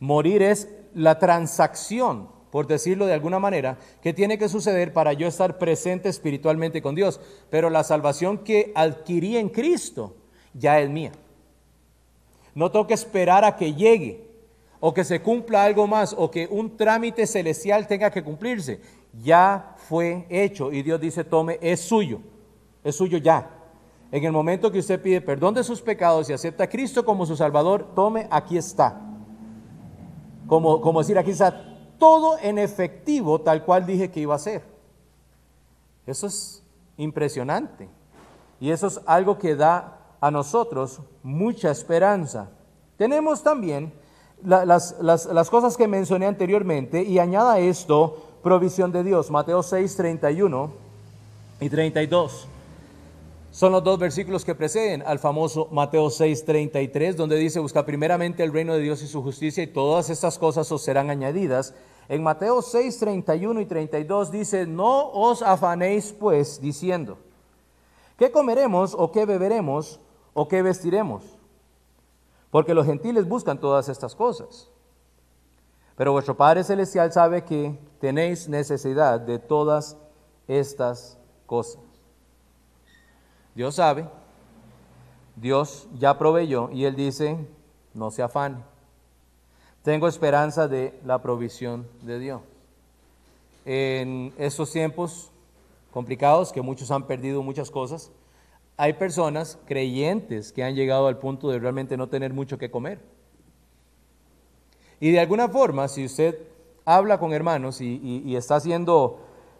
[0.00, 5.26] Morir es la transacción, por decirlo de alguna manera, que tiene que suceder para yo
[5.26, 7.20] estar presente espiritualmente con Dios.
[7.50, 10.16] Pero la salvación que adquirí en Cristo
[10.54, 11.12] ya es mía.
[12.54, 14.26] No tengo que esperar a que llegue
[14.80, 18.80] o que se cumpla algo más o que un trámite celestial tenga que cumplirse.
[19.22, 22.20] Ya fue hecho y Dios dice, tome, es suyo,
[22.82, 23.50] es suyo ya.
[24.10, 27.26] En el momento que usted pide perdón de sus pecados y acepta a Cristo como
[27.26, 29.00] su Salvador, tome, aquí está.
[30.46, 34.62] Como, como decir, aquí está todo en efectivo tal cual dije que iba a ser.
[36.06, 36.62] Eso es
[36.96, 37.88] impresionante.
[38.60, 42.48] Y eso es algo que da a nosotros mucha esperanza.
[42.96, 43.92] Tenemos también
[44.44, 49.30] las, las, cosas que mencioné anteriormente y añada esto provisión de Dios.
[49.30, 50.70] Mateo 6, 31
[51.60, 52.48] y 32.
[53.58, 58.44] Son los dos versículos que preceden al famoso Mateo 6, 33, donde dice, busca primeramente
[58.44, 61.74] el reino de Dios y su justicia y todas estas cosas os serán añadidas.
[62.08, 67.18] En Mateo 6, 31 y 32 dice, no os afanéis pues diciendo,
[68.16, 69.98] ¿qué comeremos o qué beberemos
[70.34, 71.24] o qué vestiremos?
[72.52, 74.70] Porque los gentiles buscan todas estas cosas.
[75.96, 79.96] Pero vuestro Padre Celestial sabe que tenéis necesidad de todas
[80.46, 81.87] estas cosas.
[83.58, 84.06] Dios sabe,
[85.34, 87.36] Dios ya proveyó y Él dice,
[87.92, 88.58] no se afane.
[89.82, 92.40] Tengo esperanza de la provisión de Dios.
[93.64, 95.32] En estos tiempos
[95.92, 98.12] complicados, que muchos han perdido muchas cosas,
[98.76, 103.00] hay personas creyentes que han llegado al punto de realmente no tener mucho que comer.
[105.00, 106.38] Y de alguna forma, si usted
[106.84, 109.18] habla con hermanos y, está haciendo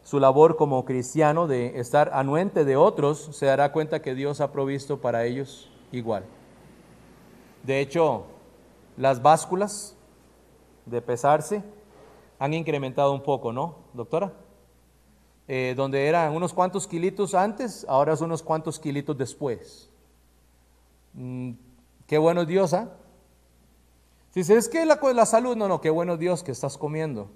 [0.08, 4.50] su labor como cristiano de estar anuente de otros, se dará cuenta que Dios ha
[4.52, 6.24] provisto para ellos igual.
[7.62, 8.24] De hecho,
[8.96, 9.94] las básculas
[10.86, 11.62] de pesarse
[12.38, 14.32] han incrementado un poco, ¿no, doctora?
[15.46, 19.90] Eh, donde eran unos cuantos kilitos antes, ahora son unos cuantos kilitos después.
[21.12, 21.50] Mm,
[22.06, 22.94] qué bueno Dios, ¿ah?
[24.30, 27.28] Si es que la, la salud, no, no, qué bueno Dios que estás comiendo.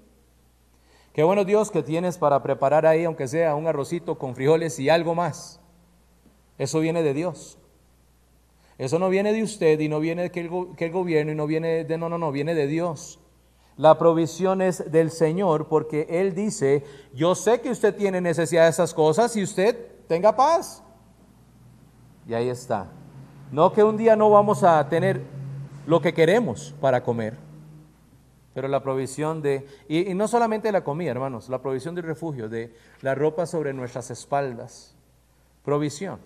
[1.12, 4.88] Qué bueno Dios que tienes para preparar ahí, aunque sea un arrocito con frijoles y
[4.88, 5.60] algo más.
[6.58, 7.58] Eso viene de Dios.
[8.78, 11.34] Eso no viene de usted y no viene de que el, que el gobierno y
[11.34, 13.20] no viene de, no, no, no, viene de Dios.
[13.76, 18.70] La provisión es del Señor porque Él dice, yo sé que usted tiene necesidad de
[18.70, 19.76] esas cosas y usted
[20.08, 20.82] tenga paz.
[22.26, 22.90] Y ahí está.
[23.50, 25.22] No que un día no vamos a tener
[25.86, 27.36] lo que queremos para comer,
[28.54, 32.74] pero la provisión de, y, no solamente la comida, hermanos, la provisión del refugio, de
[33.00, 34.94] la ropa sobre nuestras espaldas.
[35.64, 36.20] Provisión.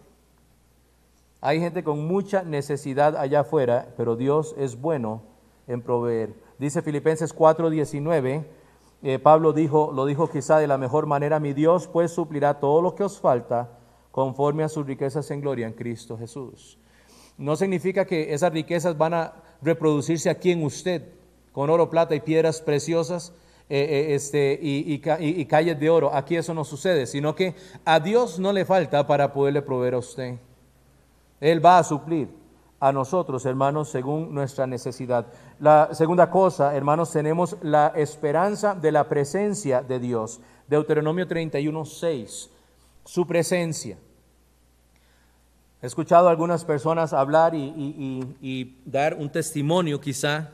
[1.40, 5.22] Hay gente con mucha necesidad allá afuera, pero Dios es bueno
[5.66, 6.34] en proveer.
[6.58, 8.44] Dice Filipenses 4:19,
[9.02, 12.80] eh, Pablo dijo, lo dijo quizá de la mejor manera, mi Dios pues suplirá todo
[12.82, 13.78] lo que os falta
[14.10, 16.78] conforme a sus riquezas en gloria en Cristo Jesús.
[17.36, 21.02] No significa que esas riquezas van a reproducirse aquí en usted,
[21.56, 23.32] con oro, plata y piedras preciosas
[23.70, 26.14] eh, eh, este, y, y calles de oro.
[26.14, 27.54] Aquí eso no sucede, sino que
[27.86, 30.34] a Dios no le falta para poderle proveer a usted.
[31.40, 32.28] Él va a suplir
[32.78, 35.28] a nosotros, hermanos, según nuestra necesidad.
[35.58, 40.40] La segunda cosa, hermanos, tenemos la esperanza de la presencia de Dios.
[40.68, 42.50] Deuteronomio 31, 6,
[43.02, 43.96] su presencia.
[45.80, 50.50] He escuchado a algunas personas hablar y, dar un testimonio quizá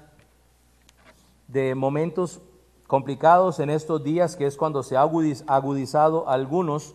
[1.52, 2.40] de momentos
[2.86, 6.94] complicados en estos días, que es cuando se ha agudizado algunos,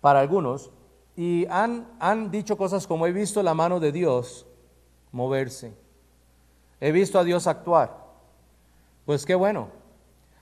[0.00, 0.70] para algunos,
[1.16, 4.46] y han, han dicho cosas como he visto la mano de Dios
[5.10, 5.74] moverse.
[6.80, 8.06] He visto a Dios actuar.
[9.04, 9.68] Pues qué bueno.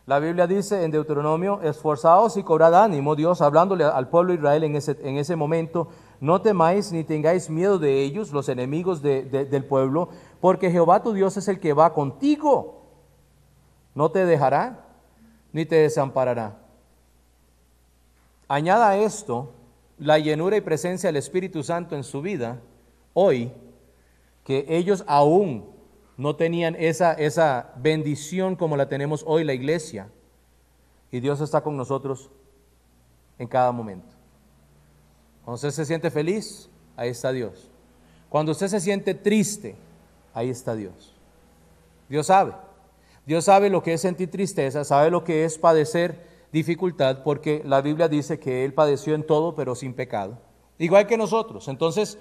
[0.07, 4.63] La Biblia dice en Deuteronomio, esforzaos y cobrad ánimo, Dios hablándole al pueblo de Israel
[4.63, 5.89] en ese, en ese momento,
[6.21, 11.37] no temáis ni tengáis miedo de ellos, los enemigos del pueblo, porque Jehová tu Dios
[11.37, 12.76] es el que va contigo.
[13.97, 14.85] No te dejará
[15.53, 16.59] ni te desamparará.
[18.47, 19.55] Añada esto
[19.99, 22.61] la llenura y presencia del Espíritu Santo en su vida,
[23.15, 23.51] hoy,
[24.45, 25.65] que ellos aún
[26.19, 30.09] no tenían esa, esa bendición como la tenemos hoy la iglesia,
[31.11, 32.31] y Dios está con nosotros
[33.39, 34.15] en cada momento.
[35.43, 37.71] Cuando usted se siente feliz, ahí está Dios.
[38.29, 39.75] Cuando usted se siente triste,
[40.35, 41.15] ahí está Dios.
[42.11, 42.66] Dios sabe.
[43.27, 47.81] Dios sabe lo que es sentir tristeza, sabe lo que es padecer dificultad, porque la
[47.81, 50.39] Biblia dice que Él padeció en todo, pero sin pecado.
[50.79, 51.69] Igual que nosotros.
[51.69, 52.19] Entonces,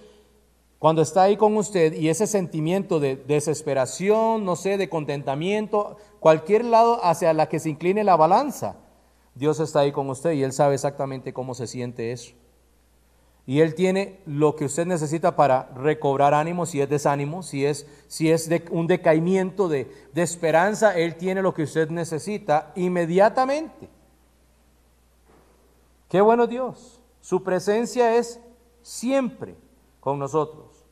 [0.80, 6.66] cuando está ahí con usted y ese sentimiento de desesperación, no sé, de contentamiento, cualquier
[6.66, 8.78] lado hacia la que se incline la balanza,
[9.36, 12.34] Dios está ahí con usted y Él sabe exactamente cómo se siente eso.
[13.48, 17.86] Y Él tiene lo que usted necesita para recobrar ánimo, si es desánimo, si es,
[18.08, 23.88] si es un decaimiento de, de esperanza, Él tiene lo que usted necesita inmediatamente.
[26.10, 27.00] Qué bueno Dios.
[27.22, 28.40] Su presencia es
[28.82, 29.56] siempre
[30.00, 30.86] con nosotros.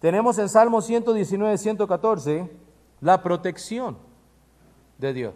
[0.00, 2.50] Tenemos en Salmo 119, 114
[3.00, 3.96] la protección
[4.98, 5.34] de Dios.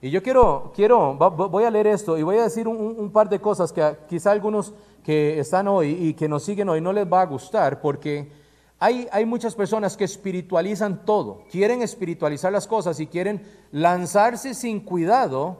[0.00, 3.40] Y yo quiero, quiero, voy a leer esto y voy a decir un, par de
[3.40, 7.20] cosas que quizá algunos que están hoy y que nos siguen hoy no les va
[7.20, 8.32] a gustar porque
[8.78, 14.80] hay, hay muchas personas que espiritualizan todo, quieren espiritualizar las cosas y quieren lanzarse sin
[14.80, 15.58] cuidado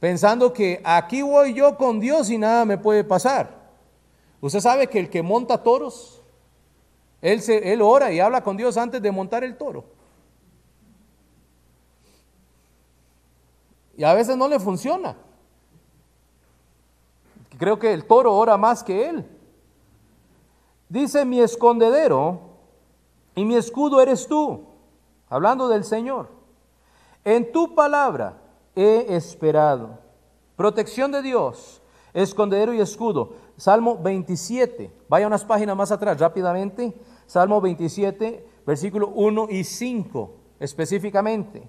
[0.00, 3.58] pensando que aquí voy yo con Dios y nada me puede pasar.
[4.40, 6.22] Usted sabe que el que monta toros,
[7.20, 9.84] él, se, él ora y habla con Dios antes de montar el toro.
[13.96, 15.16] Y a veces no le funciona.
[17.58, 19.28] Creo que el toro ora más que él.
[20.88, 22.40] Dice mi escondedero
[23.34, 24.64] y mi escudo eres tú,
[25.28, 26.30] hablando del Señor.
[27.24, 28.40] En tu palabra
[28.74, 29.98] he esperado.
[30.56, 31.82] Protección de Dios,
[32.14, 33.34] escondedero y escudo.
[33.56, 36.94] Salmo 27, vaya unas páginas más atrás rápidamente.
[37.26, 41.68] Salmo 27, versículo 1 y 5 específicamente.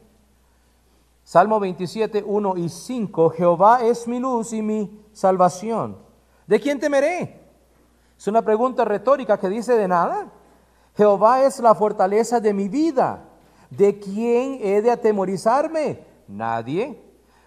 [1.29, 5.95] Salmo 27, 1 y 5, Jehová es mi luz y mi salvación.
[6.47, 7.39] ¿De quién temeré?
[8.17, 10.31] Es una pregunta retórica que dice de nada.
[10.97, 13.25] Jehová es la fortaleza de mi vida.
[13.69, 16.03] ¿De quién he de atemorizarme?
[16.27, 16.99] Nadie.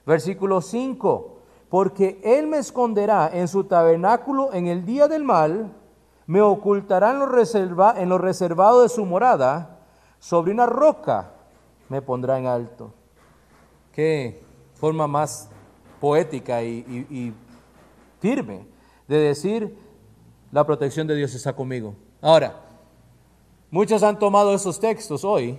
[0.06, 5.72] Versículo 5, porque Él me esconderá en su tabernáculo en el día del mal,
[6.28, 9.80] me ocultará en lo, en lo reservado de su morada,
[10.20, 11.32] sobre una roca
[11.88, 12.92] me pondrá en alto.
[13.92, 14.40] Qué
[14.74, 15.48] forma más
[16.00, 17.32] poética y,
[18.20, 18.66] firme
[19.06, 19.76] de decir,
[20.50, 21.94] la protección de Dios está conmigo.
[22.20, 22.60] Ahora,
[23.70, 25.58] muchos han tomado esos textos hoy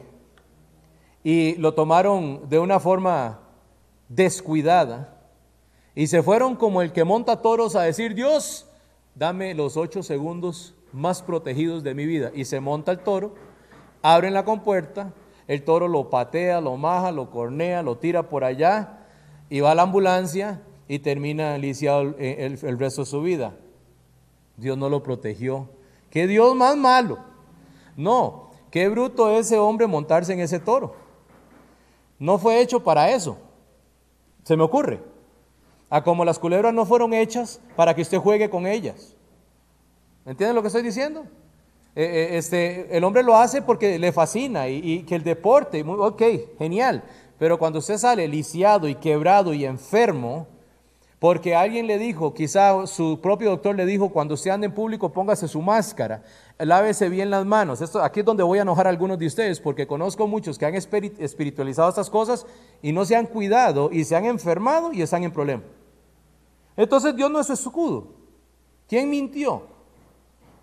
[1.24, 3.40] y lo tomaron de una forma
[4.10, 5.14] descuidada
[5.96, 8.68] y se fueron como el que monta toros a decir, Dios,
[9.16, 12.32] dame los ocho segundos más protegidos de mi vida.
[12.34, 13.36] Y se monta el toro,
[14.02, 15.14] abren la compuerta,
[15.48, 19.00] el toro lo patea, lo maja, lo cornea, lo tira por allá
[19.50, 23.56] y va a la ambulancia y termina lisiado el, el, resto de su vida.
[24.58, 25.70] Dios no lo protegió.
[26.10, 27.20] ¿Qué Dios más malo?
[27.98, 30.96] No, qué bruto ese hombre montarse en ese toro.
[32.20, 33.38] No fue hecho para eso.
[34.44, 35.02] Se me ocurre.
[35.90, 39.16] A como las culebras no fueron hechas para que usted juegue con ellas.
[40.26, 41.26] ¿Entiende lo que estoy diciendo?
[41.96, 46.22] Eh, eh, este, el hombre lo hace porque le fascina y, que el deporte, ok,
[46.58, 47.04] genial,
[47.38, 50.48] pero cuando usted sale lisiado y quebrado y enfermo,
[51.20, 55.14] porque alguien le dijo, quizá su propio doctor le dijo, cuando usted anda en público
[55.14, 56.24] póngase su máscara,
[56.58, 57.80] lávese bien las manos.
[57.80, 60.66] Esto, aquí es donde voy a enojar a algunos de ustedes, porque conozco muchos que
[60.66, 62.46] han espiritualizado estas cosas
[62.82, 65.64] y no se han cuidado y se han enfermado y están en problema.
[66.76, 68.08] Entonces Dios no es su escudo.
[68.88, 69.73] ¿Quién mintió?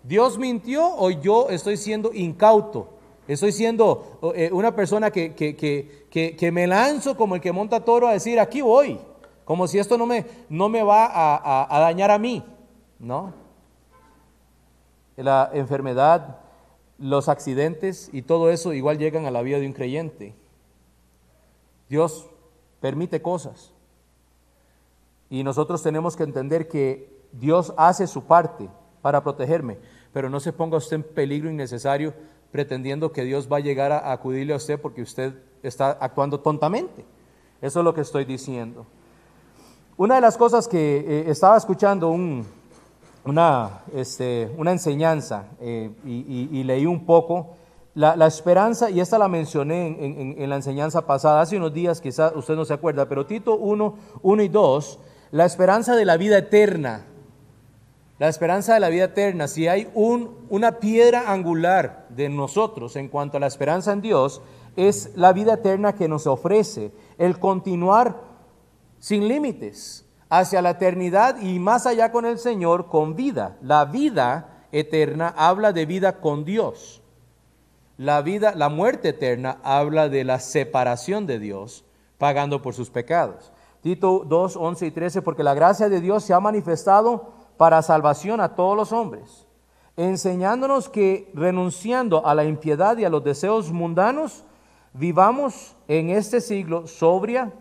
[0.03, 2.89] ¿Dios mintió o yo estoy siendo incauto?
[3.27, 8.13] Estoy siendo eh, una persona que, que, me lanzo como el que monta toro a
[8.13, 8.99] decir, aquí voy,
[9.45, 12.43] como si esto no me, no me va a, a dañar a mí.
[12.99, 13.33] No.
[15.15, 16.39] La enfermedad,
[16.97, 20.33] los accidentes y todo eso igual llegan a la vida de un creyente.
[21.89, 22.27] Dios
[22.79, 23.71] permite cosas.
[25.29, 28.67] Y nosotros tenemos que entender que Dios hace su parte
[29.01, 29.77] para protegerme,
[30.13, 32.13] pero no se ponga usted en peligro innecesario
[32.51, 37.05] pretendiendo que Dios va a llegar a acudirle a usted porque usted está actuando tontamente.
[37.61, 38.85] Eso es lo que estoy diciendo.
[39.97, 42.09] Una de las cosas que eh, estaba escuchando
[43.23, 47.55] una, este, una enseñanza eh, y, leí un poco,
[47.93, 52.55] la, esperanza, y esta la mencioné en, la enseñanza pasada, hace unos días, quizás usted
[52.55, 54.99] no se acuerda, pero Tito 1, 1 y 2,
[55.31, 57.05] la esperanza de la vida eterna
[58.21, 63.07] la esperanza de la vida eterna, si hay un, una piedra angular de nosotros en
[63.07, 64.43] cuanto a la esperanza en Dios,
[64.75, 68.21] es la vida eterna que nos ofrece, el continuar
[68.99, 73.57] sin límites hacia la eternidad y más allá con el Señor con vida.
[73.59, 77.01] La vida eterna habla de vida con Dios.
[77.97, 81.85] La vida, la muerte eterna habla de la separación de Dios,
[82.19, 83.51] pagando por sus pecados.
[83.81, 88.41] Tito 2, 11 y 13, porque la gracia de Dios se ha manifestado para salvación
[88.41, 89.45] a todos los hombres,
[89.95, 94.43] enseñándonos que renunciando a la impiedad y a los deseos mundanos,
[94.93, 97.53] vivamos en este siglo sobria,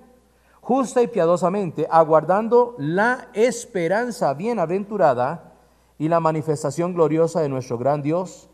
[0.62, 5.52] justa y piadosamente, aguardando la esperanza bienaventurada
[5.98, 8.48] y la manifestación gloriosa de nuestro gran Dios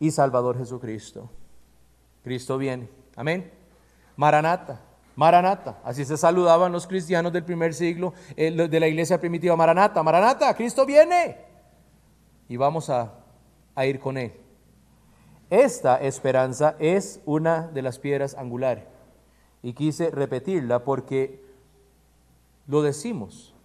[0.00, 1.28] y Salvador Jesucristo.
[2.24, 2.88] Cristo viene.
[3.14, 3.52] Amén.
[4.16, 4.87] Maranata.
[5.18, 5.80] Maranata.
[5.82, 9.56] Así se saludaban los cristianos del primer siglo eh, de la iglesia primitiva.
[9.56, 11.38] Maranata, Maranata, Cristo viene.
[12.48, 13.14] Y vamos a,
[13.74, 14.32] a ir con Él.
[15.50, 18.84] Esta esperanza es una de las piedras angulares.
[19.60, 21.42] Y quise repetirla porque
[22.68, 23.56] lo decimos.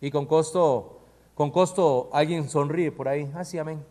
[0.00, 1.00] Y con costo,
[1.34, 3.28] con costo alguien sonríe por ahí.
[3.34, 3.84] Así, amén.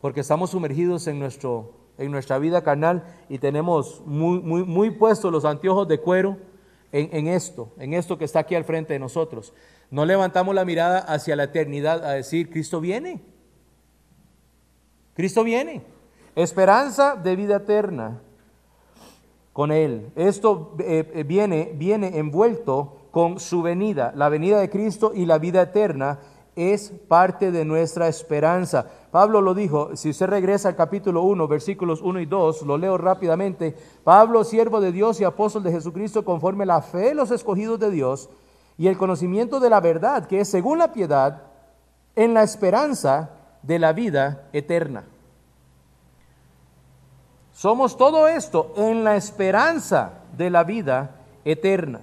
[0.00, 5.32] Porque estamos sumergidos en, nuestro, en nuestra vida carnal y tenemos muy, muy, muy puestos
[5.32, 6.38] los anteojos de cuero
[6.90, 9.52] en, en esto, en esto que está aquí al frente de nosotros.
[9.90, 13.22] No levantamos la mirada hacia la eternidad a decir, Cristo viene.
[15.14, 15.82] Cristo viene.
[16.34, 18.20] Esperanza de vida eterna
[19.52, 20.10] con Él.
[20.16, 24.12] Esto eh, eh, viene, viene envuelto con su venida.
[24.16, 26.18] La venida de Cristo y la vida eterna
[26.54, 28.86] es parte de nuestra esperanza.
[29.10, 32.98] Pablo lo dijo, si usted regresa al capítulo 1, versículos 1 y 2, lo leo
[32.98, 33.74] rápidamente.
[34.04, 37.90] Pablo, siervo de Dios y apóstol de Jesucristo, conforme la fe de los escogidos de
[37.90, 38.28] Dios
[38.76, 41.42] y el conocimiento de la verdad, que es según la piedad,
[42.16, 43.30] en la esperanza
[43.62, 45.04] de la vida eterna.
[47.52, 52.00] Somos todo esto en la esperanza de la vida eterna,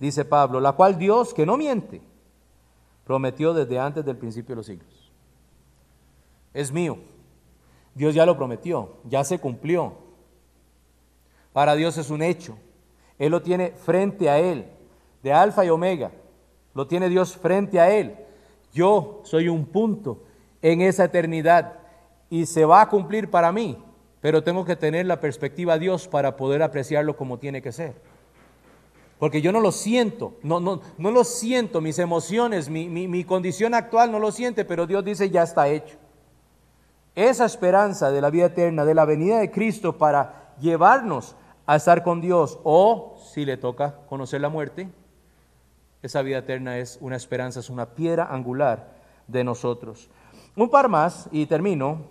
[0.00, 2.00] dice Pablo, la cual Dios, que no miente,
[3.06, 5.12] prometió desde antes del principio de los siglos.
[6.52, 6.98] Es mío.
[7.94, 9.94] Dios ya lo prometió, ya se cumplió.
[11.52, 12.58] Para Dios es un hecho.
[13.18, 14.66] Él lo tiene frente a Él,
[15.22, 16.10] de alfa y omega.
[16.74, 18.16] Lo tiene Dios frente a Él.
[18.74, 20.24] Yo soy un punto
[20.60, 21.78] en esa eternidad
[22.28, 23.78] y se va a cumplir para mí
[24.26, 27.94] pero tengo que tener la perspectiva de Dios para poder apreciarlo como tiene que ser.
[29.18, 33.72] Porque yo no lo siento, no, no, no lo siento, mis emociones, mi, mi condición
[33.72, 35.96] actual no lo siente, pero Dios dice ya está hecho.
[37.14, 42.02] Esa esperanza de la vida eterna, de la venida de Cristo para llevarnos a estar
[42.02, 44.88] con Dios, o si le toca conocer la muerte,
[46.02, 48.90] esa vida eterna es una esperanza, es una piedra angular
[49.26, 50.08] de nosotros.
[50.54, 52.02] Un par más y termino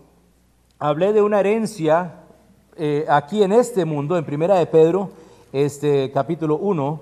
[0.80, 2.16] hablé de una herencia
[2.76, 5.12] eh, aquí en este mundo, en Primera de Pedro,
[5.56, 7.00] este capítulo 1,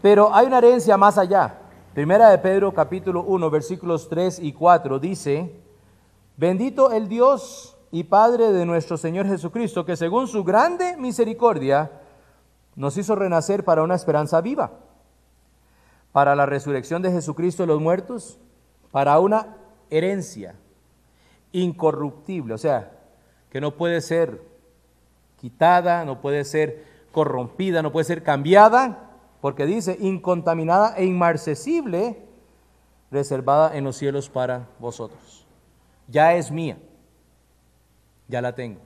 [0.00, 1.58] pero hay una herencia más allá.
[1.92, 5.60] Primera de Pedro, capítulo 1, versículos 3 y 4, dice,
[6.38, 11.90] bendito el Dios y Padre de nuestro Señor Jesucristo, que según su grande misericordia
[12.76, 14.70] nos hizo renacer para una esperanza viva,
[16.12, 18.38] para la resurrección de Jesucristo de los muertos,
[18.90, 19.54] para una
[19.90, 20.54] herencia
[21.52, 22.90] incorruptible, o sea,
[23.50, 24.40] que no puede ser
[25.38, 26.87] quitada, no puede ser
[27.18, 29.10] corrompida, no puede ser cambiada,
[29.40, 32.22] porque dice incontaminada e inmarcesible,
[33.10, 35.44] reservada en los cielos para vosotros.
[36.06, 36.78] Ya es mía,
[38.28, 38.78] ya la tengo.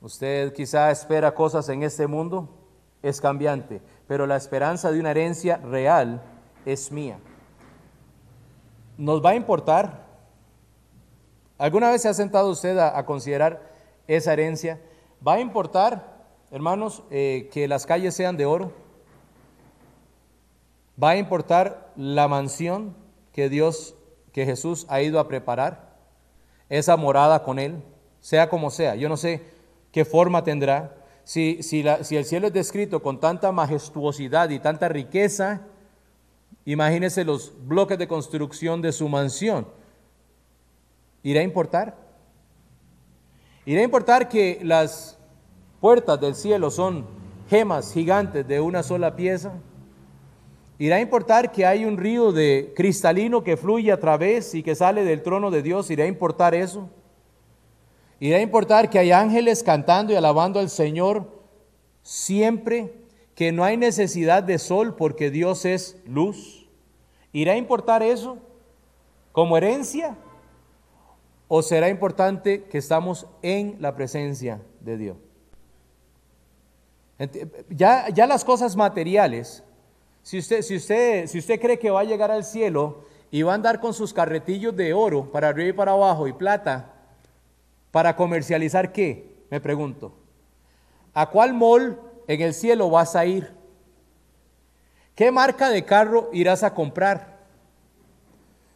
[0.00, 2.48] Usted quizá espera cosas en este mundo,
[3.00, 6.22] es cambiante, pero la esperanza de una herencia real
[6.66, 7.20] es mía.
[8.98, 10.04] ¿Nos va a importar
[11.56, 13.62] ¿Alguna vez se ha sentado usted a, considerar
[14.08, 14.80] esa herencia?
[15.26, 16.13] ¿Va a importar,
[16.54, 18.72] hermanos, eh, que las calles sean de oro?
[21.02, 22.94] ¿Va a importar la mansión
[23.32, 23.96] que Dios,
[24.32, 25.96] que Jesús ha ido a preparar?
[26.68, 27.82] Esa morada con Él,
[28.20, 28.94] sea como sea.
[28.94, 29.42] Yo no sé
[29.90, 30.96] qué forma tendrá.
[31.24, 35.62] Si, si, si el cielo es descrito con tanta majestuosidad y tanta riqueza,
[36.64, 39.66] imagínese los bloques de construcción de su mansión
[41.24, 41.96] ¿Irá a importar?
[43.64, 45.18] ¿Irá a importar que las
[45.84, 47.04] puertas del cielo son
[47.50, 49.52] gemas gigantes de una sola pieza?
[50.78, 54.74] ¿Irá a importar que hay un río de cristalino que fluye a través y que
[54.74, 55.90] sale del trono de Dios?
[55.90, 56.88] ¿Irá a importar eso?
[58.18, 61.28] ¿Irá a importar que hay ángeles cantando y alabando al Señor
[62.02, 62.94] siempre?
[63.34, 66.66] ¿Que no hay necesidad de sol porque Dios es luz?
[67.30, 68.38] ¿Irá a importar eso
[69.32, 70.16] como herencia?
[71.46, 75.23] ¿O será importante que estamos en la presencia de Dios?
[77.70, 79.62] Ya, ya las cosas materiales,
[80.22, 83.52] si usted, si, usted, si usted cree que va a llegar al cielo y va
[83.52, 86.94] a andar con sus carretillos de oro para arriba y para abajo y plata,
[87.94, 89.36] ¿Para comercializar qué?
[89.50, 90.12] Me pregunto.
[91.12, 91.96] ¿A cuál mall
[92.26, 93.52] en el cielo vas a ir?
[95.14, 97.38] ¿Qué marca de carro irás a comprar?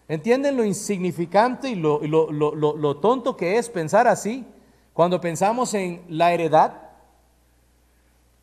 [0.06, 4.46] ¿Entienden lo insignificante y lo, lo, tonto que es pensar así
[4.92, 6.87] cuando pensamos en la heredad?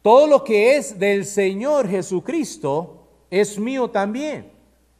[0.05, 4.51] Todo lo que es del Señor Jesucristo es mío también.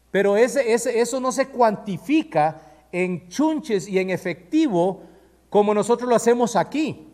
[0.10, 2.60] Pero ese, ese, eso no se cuantifica
[2.92, 5.04] en chunches y en efectivo
[5.52, 7.08] como nosotros lo hacemos aquí,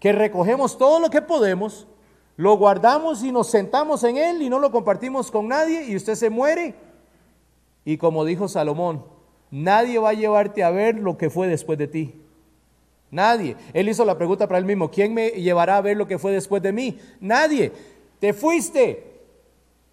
[0.00, 1.86] que recogemos todo lo que podemos,
[2.36, 6.16] lo guardamos y nos sentamos en él y no lo compartimos con nadie y usted
[6.16, 6.74] se muere.
[7.84, 9.04] Y como dijo Salomón,
[9.52, 12.20] nadie va a llevarte a ver lo que fue después de ti.
[13.10, 13.56] Nadie.
[13.72, 16.32] Él hizo la pregunta para él mismo, ¿quién me llevará a ver lo que fue
[16.32, 16.98] después de mí?
[17.20, 17.72] Nadie.
[18.18, 19.22] Te fuiste.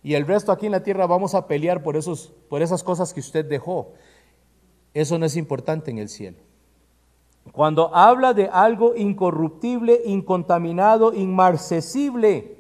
[0.03, 3.13] Y el resto aquí en la tierra vamos a pelear por, esos, por esas cosas
[3.13, 3.93] que usted dejó.
[4.93, 6.37] Eso no es importante en el cielo.
[7.51, 12.57] Cuando habla de algo incorruptible, incontaminado, inmarcesible,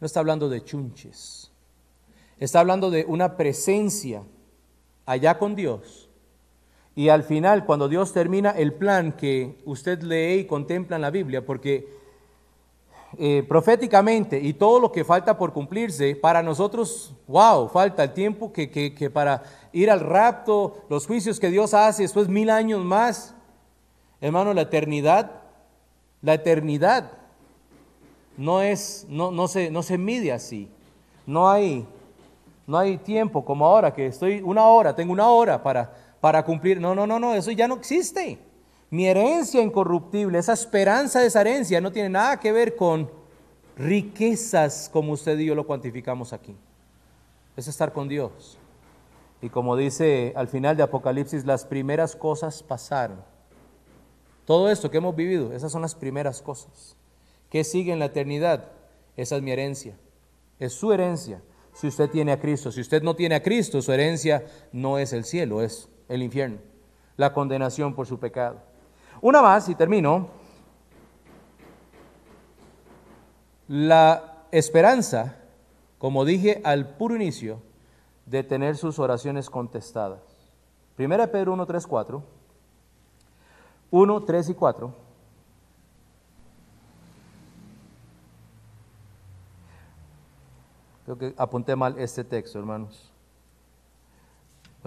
[0.00, 1.50] no está hablando de chunches.
[2.38, 4.22] Está hablando de una presencia
[5.04, 6.05] allá con Dios
[6.98, 11.10] y al final, cuando Dios termina el plan que usted lee y contempla en la
[11.10, 11.86] Biblia, porque
[13.18, 18.50] eh, proféticamente y todo lo que falta por cumplirse, para nosotros, wow, falta el tiempo
[18.50, 19.42] que, que, para
[19.74, 23.34] ir al rapto, los juicios que Dios hace después mil años más.
[24.22, 25.42] Hermano, la eternidad,
[26.22, 27.12] la eternidad
[28.38, 30.66] no es, no, no, se, no se mide así.
[31.26, 31.86] No hay,
[32.66, 36.80] no hay tiempo como ahora, que estoy una hora, tengo una hora para para cumplir.
[36.80, 38.36] No, no, no, no, eso ya no existe.
[38.90, 43.08] Mi herencia incorruptible, esa esperanza de esa herencia no tiene nada que ver con
[43.76, 46.56] riquezas como usted y yo lo cuantificamos aquí.
[47.56, 48.58] Es estar con Dios.
[49.40, 53.22] Y como dice al final de Apocalipsis, las primeras cosas pasaron.
[54.46, 56.96] Todo esto que hemos vivido, esas son las primeras cosas.
[57.50, 58.72] ¿Qué sigue en la eternidad?
[59.16, 59.96] Esa es mi herencia.
[60.58, 61.40] Es su herencia
[61.72, 62.72] si usted tiene a Cristo.
[62.72, 66.58] Si usted no tiene a Cristo, su herencia no es el cielo, es el infierno,
[67.16, 68.60] la condenación por su pecado.
[69.20, 70.28] Una más y termino.
[73.68, 75.36] La esperanza,
[75.98, 77.60] como dije al puro inicio,
[78.26, 80.20] de tener sus oraciones contestadas.
[80.96, 82.22] Primera Pedro 1, 3, 4.
[83.90, 84.94] 1, 3 y 4.
[91.04, 93.15] Creo que apunté mal este texto, hermanos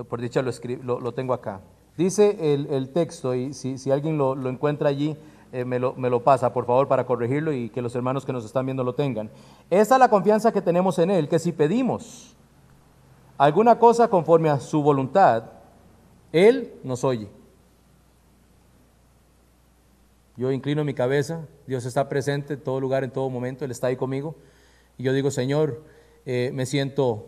[0.03, 1.61] por dicha lo, lo, tengo acá.
[1.97, 5.17] Dice el, texto, y si, alguien lo, encuentra allí,
[5.51, 8.65] eh, me, lo, pasa, por favor, para corregirlo y que los hermanos que nos están
[8.65, 9.29] viendo lo tengan.
[9.69, 12.35] Esa es la confianza que tenemos en Él, que si pedimos
[13.37, 15.43] alguna cosa conforme a su voluntad,
[16.31, 17.27] Él nos oye.
[20.37, 23.87] Yo inclino mi cabeza, Dios está presente en todo lugar, en todo momento, Él está
[23.87, 24.35] ahí conmigo.
[24.97, 25.83] Y yo digo, Señor,
[26.25, 27.27] eh, me siento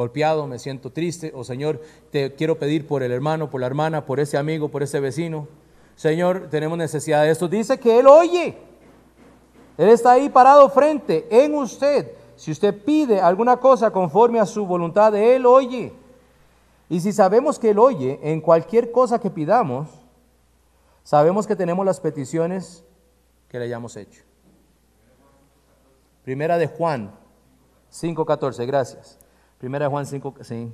[0.00, 4.06] golpeado, me siento triste, o Señor, te quiero pedir por el hermano, por la hermana,
[4.06, 5.46] por ese amigo, por ese vecino.
[5.94, 7.48] Señor, tenemos necesidad de esto.
[7.48, 8.56] Dice que Él oye.
[9.76, 12.12] Él está ahí parado frente en usted.
[12.34, 15.92] Si usted pide alguna cosa conforme a su voluntad, Él oye.
[16.88, 19.90] Y si sabemos que Él oye en cualquier cosa que pidamos,
[21.02, 22.82] sabemos que tenemos las peticiones
[23.48, 24.22] que le hayamos hecho.
[26.24, 27.12] Primera de Juan
[27.92, 29.18] 5.14, gracias.
[29.60, 30.72] Primera Juan 5, sí,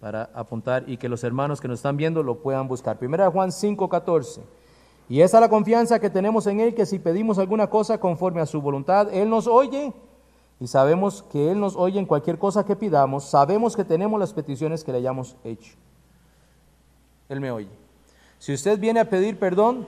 [0.00, 2.98] para apuntar y que los hermanos que nos están viendo lo puedan buscar.
[2.98, 4.40] Primera Juan 5, 14.
[5.10, 8.40] Y esa es la confianza que tenemos en Él, que si pedimos alguna cosa conforme
[8.40, 9.92] a su voluntad, Él nos oye.
[10.58, 13.24] Y sabemos que Él nos oye en cualquier cosa que pidamos.
[13.24, 15.74] Sabemos que tenemos las peticiones que le hayamos hecho.
[17.28, 17.68] Él me oye.
[18.38, 19.86] Si usted viene a pedir perdón,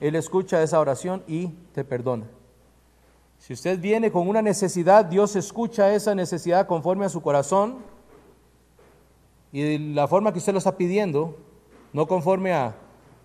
[0.00, 2.24] Él escucha esa oración y te perdona.
[3.38, 7.78] Si usted viene con una necesidad, Dios escucha esa necesidad conforme a su corazón
[9.52, 11.36] y la forma que usted lo está pidiendo,
[11.92, 12.76] no conforme a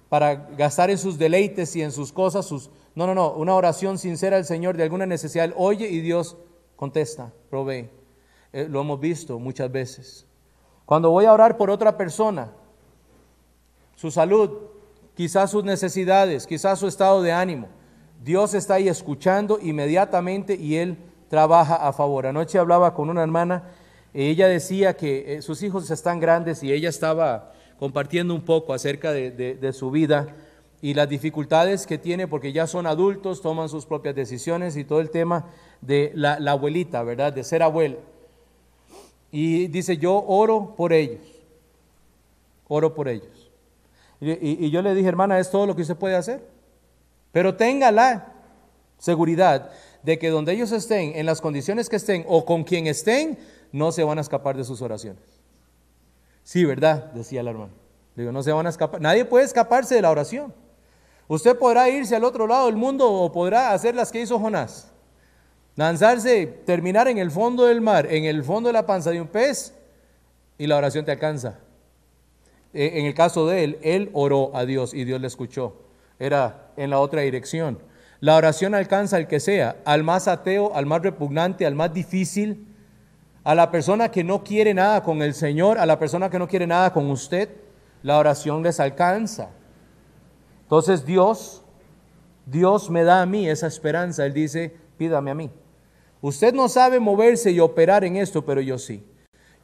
[0.07, 3.97] para gastar en sus deleites y en sus cosas, sus no, no, no, una oración
[3.97, 6.37] sincera al Señor de alguna necesidad, oye y Dios
[6.75, 7.89] contesta, provee.
[8.51, 10.27] Eh, lo hemos visto muchas veces.
[10.85, 12.51] Cuando voy a orar por otra persona,
[13.95, 14.51] su salud,
[15.15, 17.67] quizás sus necesidades, quizás su estado de ánimo,
[18.23, 20.97] Dios está ahí escuchando inmediatamente y Él
[21.27, 22.25] trabaja a favor.
[22.25, 23.63] Anoche hablaba con una hermana,
[24.13, 29.11] ella decía que eh, sus hijos están grandes y ella estaba compartiendo un poco acerca
[29.11, 30.27] de, su vida
[30.81, 35.01] y las dificultades que tiene porque ya son adultos, toman sus propias decisiones y todo
[35.01, 35.47] el tema
[35.81, 37.33] de la, la abuelita, ¿verdad?
[37.33, 37.97] De ser abuela.
[39.31, 41.25] Y dice, yo oro por ellos,
[42.69, 43.51] oro por ellos.
[44.21, 46.52] Y, y yo le dije, hermana, es todo lo que usted puede hacer.
[47.33, 48.31] Pero tenga la
[48.97, 49.71] seguridad
[50.03, 53.37] de que donde ellos estén, en las condiciones que estén o con quien estén,
[53.73, 55.23] no se van a escapar de sus oraciones.
[56.43, 57.11] Sí, ¿verdad?
[57.11, 57.73] Decía el hermano.
[58.15, 59.01] Digo, no se van a escapar.
[59.01, 60.53] Nadie puede escaparse de la oración.
[61.27, 64.91] Usted podrá irse al otro lado del mundo o podrá hacer las que hizo Jonás.
[65.75, 69.27] Lanzarse, terminar en el fondo del mar, en el fondo de la panza de un
[69.27, 69.73] pez,
[70.59, 71.57] y la oración te alcanza.
[72.73, 75.75] E, en el caso de él, él oró a Dios y Dios le escuchó.
[76.19, 77.79] Era en la otra dirección.
[78.19, 82.67] La oración alcanza al que sea, al más ateo, al más repugnante, al más difícil,
[83.43, 86.47] a la persona que no quiere nada con el Señor, a la persona que no
[86.47, 87.49] quiere nada con usted,
[88.01, 89.49] la oración les alcanza.
[90.61, 91.63] Entonces Dios,
[92.45, 94.25] Dios me da a mí esa esperanza.
[94.25, 95.51] Él dice, pídame a mí.
[96.21, 99.03] Usted no sabe moverse y operar en esto, pero yo sí.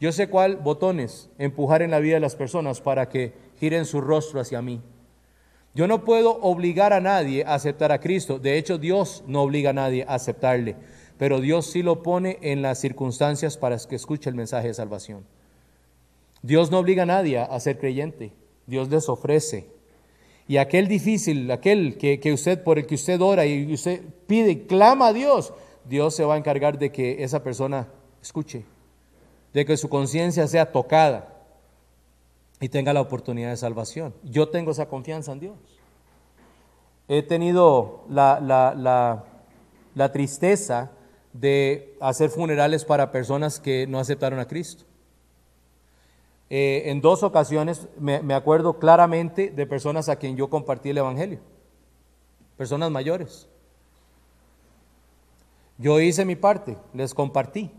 [0.02, 4.02] Yo sé cuál botones empujar en la vida de las personas para que giren su
[4.02, 4.82] rostro hacia mí.
[5.76, 8.40] Yo no puedo obligar a nadie a aceptar a Cristo.
[8.40, 10.76] De hecho, Dios no obliga a nadie a aceptarle
[11.20, 15.26] pero Dios sí lo pone en las circunstancias para que escuche el mensaje de salvación.
[16.42, 18.32] Dios no obliga a nadie a ser creyente,
[18.66, 19.68] Dios les ofrece.
[20.48, 25.10] Y aquel difícil, aquel que, usted, por el que usted ora y usted pide clama
[25.10, 25.54] a Dios,
[25.84, 27.90] Dios se va a encargar de que esa persona
[28.22, 28.64] escuche,
[29.54, 31.39] de que su conciencia sea tocada
[32.60, 34.14] y tenga la oportunidad de salvación.
[34.24, 35.58] Yo tengo esa confianza en Dios.
[37.08, 39.24] He tenido la, la,
[39.96, 40.92] la, tristeza
[41.34, 44.84] de hacer funerales para personas que no aceptaron a Cristo.
[46.52, 51.40] Eh, en dos ocasiones me, acuerdo claramente de personas a quien yo compartí el Evangelio,
[52.58, 53.48] personas mayores.
[55.78, 57.72] Yo hice mi parte, les compartí.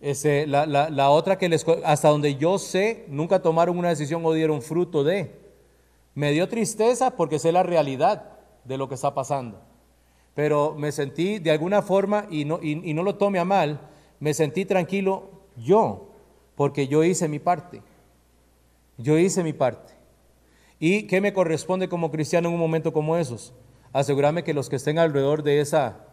[0.00, 4.62] Ese, la, otra que les, hasta donde yo sé, nunca tomaron una decisión o dieron
[4.62, 5.38] fruto de.
[6.14, 9.70] Me dio tristeza porque sé la realidad de lo que está pasando
[10.34, 13.80] pero me sentí de alguna forma, y no, y, no lo tome a mal,
[14.20, 16.08] me sentí tranquilo yo,
[16.54, 17.82] porque yo hice mi parte.
[18.96, 19.92] Yo hice mi parte.
[20.78, 23.52] ¿Y qué me corresponde como cristiano en un momento como esos?
[23.92, 26.06] Asegurarme que los que estén alrededor de, esa,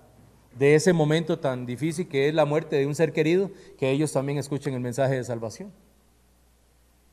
[0.57, 4.11] de ese momento tan difícil que es la muerte de un ser querido, que ellos
[4.11, 5.71] también escuchen el mensaje de salvación.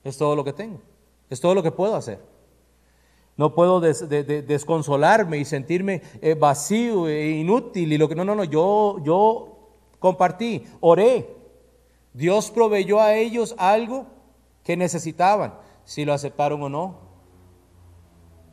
[0.03, 0.80] Es todo lo que tengo.
[1.30, 2.20] Es todo lo que puedo hacer.
[3.36, 8.45] No puedo desconsolarme y sentirme eh, vacío e inútil y lo que no, no, no,
[8.45, 11.34] yo, yo compartí, oré.
[12.12, 14.07] Dios proveyó a ellos algo
[14.62, 15.55] que necesitaban.
[15.84, 16.99] Si lo aceptaron o no,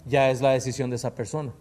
[0.06, 1.54] ya es la decisión de esa persona.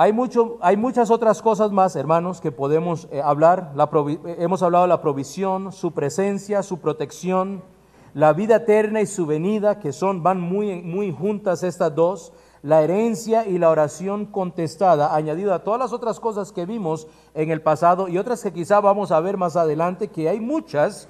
[0.00, 3.74] Hay, mucho, hay muchas otras cosas más, hermanos, que podemos eh, hablar.
[4.38, 7.62] hemos hablado de la provisión, su presencia, su protección
[8.14, 12.32] la vida eterna y su venida, que son, van muy, muy juntas estas dos,
[12.62, 17.50] la herencia y la oración contestada, añadido a todas las otras cosas que vimos en
[17.50, 21.08] el pasado y otras que quizá vamos a ver más adelante, que hay muchas,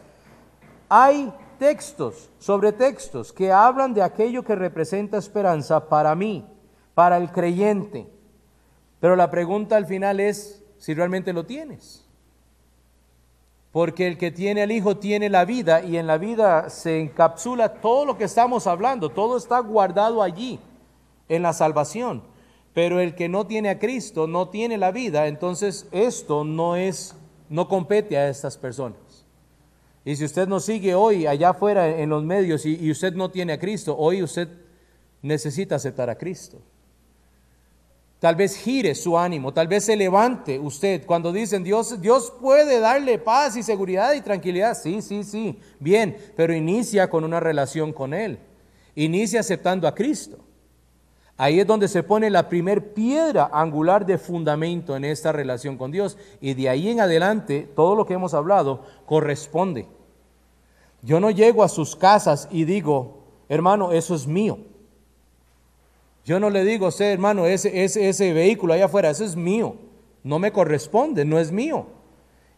[0.88, 6.44] hay textos sobre textos que hablan de aquello que representa esperanza para mí,
[6.92, 8.19] para el creyente.
[9.00, 12.04] Pero la pregunta al final es si realmente lo tienes.
[13.72, 17.80] Porque el que tiene al Hijo tiene la vida y en la vida se encapsula
[17.80, 20.58] todo lo que estamos hablando, todo está guardado allí,
[21.28, 22.22] en la salvación.
[22.74, 27.14] Pero el que no tiene a Cristo no tiene la vida, entonces esto no es,
[27.48, 29.24] no compete a estas personas.
[30.04, 33.30] Y si usted nos sigue hoy allá afuera en los medios y, y usted no
[33.30, 34.48] tiene a Cristo, hoy usted
[35.22, 36.58] necesita aceptar a Cristo.
[38.20, 42.78] Tal vez gire su ánimo, tal vez se levante usted cuando dicen Dios, Dios puede
[42.78, 44.76] darle paz y seguridad y tranquilidad.
[44.76, 48.38] Sí, sí, sí, bien, pero inicia con una relación con Él.
[48.94, 50.38] Inicia aceptando a Cristo.
[51.38, 55.90] Ahí es donde se pone la primer piedra angular de fundamento en esta relación con
[55.90, 56.18] Dios.
[56.42, 59.88] Y de ahí en adelante, todo lo que hemos hablado corresponde.
[61.00, 64.58] Yo no llego a sus casas y digo, hermano, eso es mío.
[66.30, 69.74] Yo no le digo usted, hermano, ese, ese, ese vehículo allá afuera, ese es mío.
[70.22, 71.86] No me corresponde, no es mío.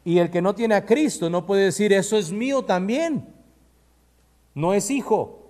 [0.05, 3.27] Y el que no tiene a Cristo no puede decir, eso es mío también.
[4.55, 5.49] No es hijo.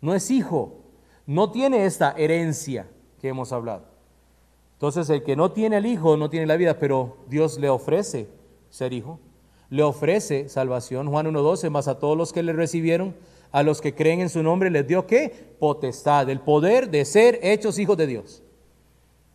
[0.00, 0.78] No es hijo.
[1.26, 2.88] No tiene esta herencia
[3.20, 3.82] que hemos hablado.
[4.72, 8.28] Entonces el que no tiene el hijo no tiene la vida, pero Dios le ofrece
[8.70, 9.20] ser hijo.
[9.68, 11.10] Le ofrece salvación.
[11.10, 13.14] Juan 1.12, más a todos los que le recibieron
[13.52, 15.54] a los que creen en su nombre les dio qué?
[15.58, 18.42] Potestad, el poder de ser hechos hijos de Dios.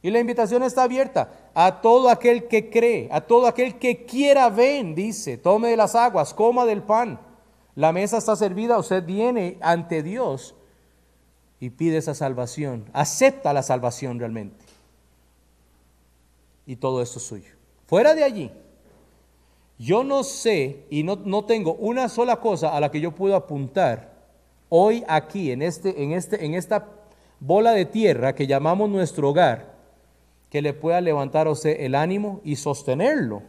[0.02, 4.50] Y la invitación está abierta a todo aquel que cree, a todo aquel que quiera
[4.50, 7.20] ven, dice, tome de las aguas, coma del pan.
[7.76, 10.56] La mesa está servida, usted viene ante Dios
[11.60, 14.66] y pide esa salvación, acepta la salvación realmente.
[16.66, 17.54] Y todo esto es suyo.
[17.86, 18.52] Fuera de allí,
[19.82, 23.36] yo no sé y no, no, tengo una sola cosa a la que yo puedo
[23.36, 24.14] apuntar
[24.70, 26.88] hoy aquí, en, este, en, este, en esta
[27.40, 29.74] bola de tierra que llamamos nuestro hogar,
[30.52, 33.42] que le pueda levantar usted el ánimo y sostenerlo,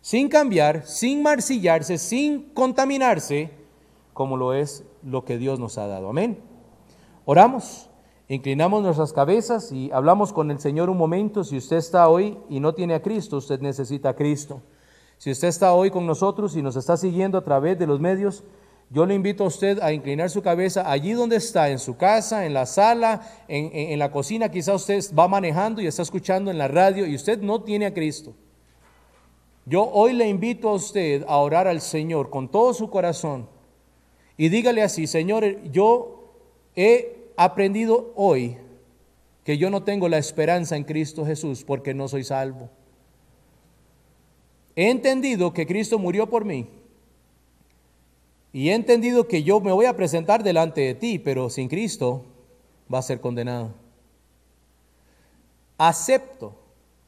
[0.00, 3.50] sin cambiar, sin marcillarse, sin contaminarse,
[4.14, 6.08] como lo es lo que Dios nos ha dado.
[6.08, 6.40] Amén.
[7.24, 7.88] Oramos,
[8.26, 11.44] inclinamos nuestras cabezas y hablamos con el Señor un momento.
[11.44, 14.60] Si usted está hoy y no tiene a Cristo, usted necesita a Cristo.
[15.18, 18.44] Si usted está hoy con nosotros y nos está siguiendo a través de los medios,
[18.90, 22.46] yo le invito a usted a inclinar su cabeza allí donde está, en su casa,
[22.46, 24.50] en la sala, en, en, la cocina.
[24.50, 27.94] Quizá usted va manejando y está escuchando en la radio y usted no tiene a
[27.94, 28.34] Cristo.
[29.66, 33.48] Yo hoy le invito a usted a orar al Señor con todo su corazón
[34.36, 36.14] y dígale así, Señor, yo
[36.76, 38.56] He aprendido hoy
[39.44, 42.70] que yo no tengo la esperanza en Cristo Jesús porque no soy salvo.
[44.76, 46.68] He entendido que Cristo murió por mí.
[48.52, 52.24] Y he entendido que yo me voy a presentar delante de ti, pero sin Cristo
[52.92, 53.72] va a ser condenado.
[55.76, 56.54] Acepto,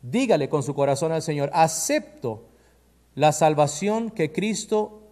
[0.02, 2.42] dígale con su corazón al Señor, acepto
[3.14, 5.02] la salvación que Cristo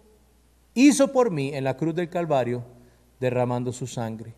[0.73, 2.63] hizo por mí en la cruz del Calvario
[3.19, 4.33] derramando su sangre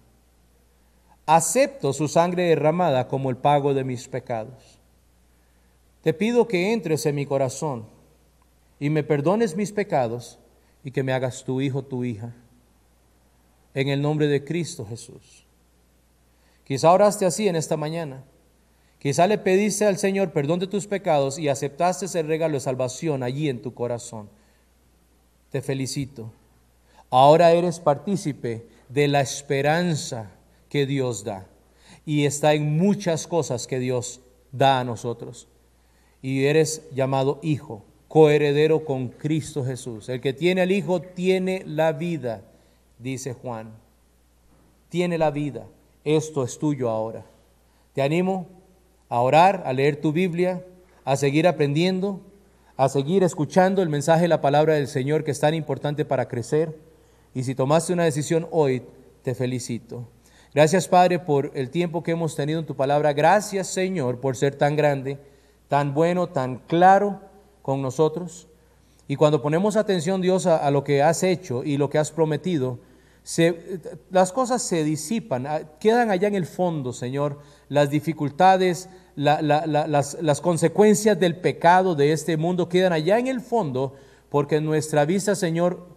[1.27, 4.79] acepto su sangre derramada como el pago de mis pecados.
[6.01, 7.85] Te pido que entres en mi corazón
[8.79, 10.39] y me perdones mis pecados
[10.83, 12.33] y que me hagas tu hijo, tu hija.
[13.73, 15.45] En el nombre de Cristo Jesús.
[16.63, 18.23] Quizá oraste así en esta mañana.
[18.99, 23.23] Quizá le pediste al Señor perdón de tus pecados y aceptaste ese regalo de salvación
[23.23, 24.29] allí en tu corazón.
[25.51, 26.31] Te felicito.
[27.09, 30.31] Ahora eres partícipe de la esperanza
[30.69, 31.47] que Dios da.
[32.05, 34.21] Y está en muchas cosas que Dios
[34.51, 35.47] da a nosotros.
[36.21, 40.09] Y eres llamado hijo, coheredero con Cristo Jesús.
[40.09, 42.41] El que tiene al Hijo tiene la vida,
[42.99, 43.71] dice Juan.
[44.89, 45.65] Tiene la vida.
[46.03, 47.25] Esto es tuyo ahora.
[47.93, 48.47] Te animo
[49.09, 50.63] a orar, a leer tu Biblia,
[51.03, 52.21] a seguir aprendiendo,
[52.77, 56.27] a seguir escuchando el mensaje de la palabra del Señor que es tan importante para
[56.27, 56.77] crecer.
[57.33, 58.83] Y si tomaste una decisión hoy,
[59.23, 60.07] te felicito.
[60.53, 63.13] Gracias, Padre, por el tiempo que hemos tenido en tu palabra.
[63.13, 65.19] Gracias, Señor, por ser tan grande,
[65.67, 67.19] tan bueno, tan claro
[67.67, 68.47] con nosotros.
[69.09, 72.79] Y cuando ponemos atención, Dios, a, lo que has hecho y lo que has prometido,
[74.09, 78.87] las cosas se disipan, ah, quedan allá en el fondo, Señor, las dificultades,
[79.17, 83.95] las, las consecuencias del pecado de este mundo quedan allá en el fondo,
[84.29, 85.89] porque nuestra vista, Señor,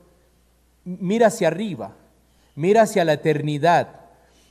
[0.84, 1.94] mira hacia arriba,
[2.56, 4.00] mira hacia la eternidad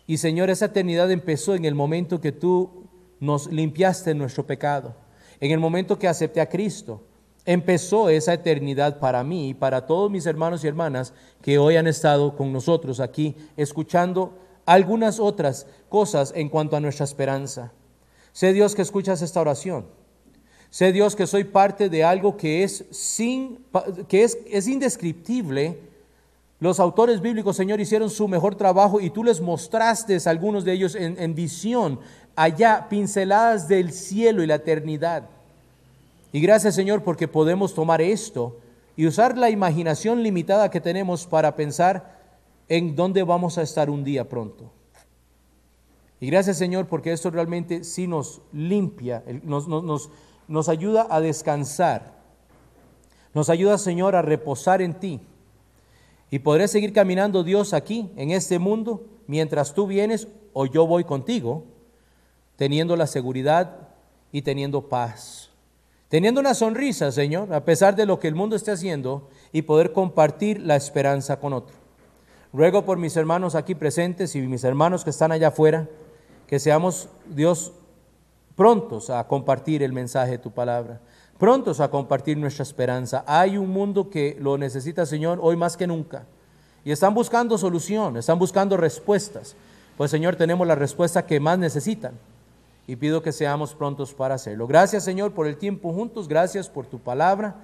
[0.07, 2.87] y Señor, esa eternidad empezó en el momento que tú
[3.19, 4.95] nos limpiaste nuestro pecado,
[5.41, 7.08] en el momento que acepté a Cristo.
[7.51, 11.87] Empezó esa eternidad para mí y para todos mis hermanos y hermanas que hoy han
[11.87, 14.37] estado con nosotros aquí escuchando
[14.67, 17.71] algunas otras cosas en cuanto a nuestra esperanza.
[18.33, 19.87] Sé Dios que escuchas esta oración.
[20.69, 23.65] Sé Dios que soy parte de algo que es sin
[24.07, 25.89] que es, es indescriptible
[26.59, 30.93] los autores bíblicos, Señor, hicieron su mejor trabajo y tú les mostraste algunos de ellos
[30.93, 31.99] en, visión,
[32.35, 35.29] allá, pinceladas del cielo y la eternidad.
[36.31, 38.59] Y gracias, Señor, porque podemos tomar esto
[38.95, 42.19] y usar la imaginación limitada que tenemos para pensar
[42.67, 44.71] en dónde vamos a estar un día pronto.
[46.19, 50.09] Y gracias, Señor, porque esto realmente sí nos limpia, nos, nos,
[50.47, 52.19] nos ayuda a descansar.
[53.33, 55.21] Nos ayuda, Señor, a reposar en ti
[56.31, 61.03] y podré seguir caminando Dios aquí, en este mundo, mientras tú vienes o yo voy
[61.03, 61.63] contigo,
[62.55, 63.89] teniendo la seguridad
[64.31, 65.48] y teniendo paz.
[66.09, 69.93] Teniendo una sonrisa, Señor, a pesar de lo que el mundo esté haciendo, y poder
[69.93, 71.75] compartir la esperanza con otro.
[72.51, 75.87] Ruego por mis hermanos aquí presentes y mis hermanos que están allá afuera,
[76.47, 77.71] que seamos, Dios,
[78.55, 80.99] prontos a compartir el mensaje de tu palabra
[81.39, 83.23] prontos a compartir nuestra esperanza.
[83.25, 86.25] Hay un mundo que lo necesita, Señor, hoy más que nunca.
[86.83, 89.55] Y están buscando solución, están buscando respuestas.
[89.97, 92.13] Pues, Señor, tenemos la respuesta que más necesitan.
[92.89, 94.65] Y pido que seamos prontos para hacerlo.
[94.65, 96.27] Gracias, Señor, por el tiempo juntos.
[96.27, 97.55] Gracias por tu palabra.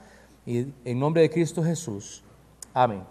[0.46, 2.24] Y en nombre de Cristo Jesús.
[2.76, 3.02] Amén.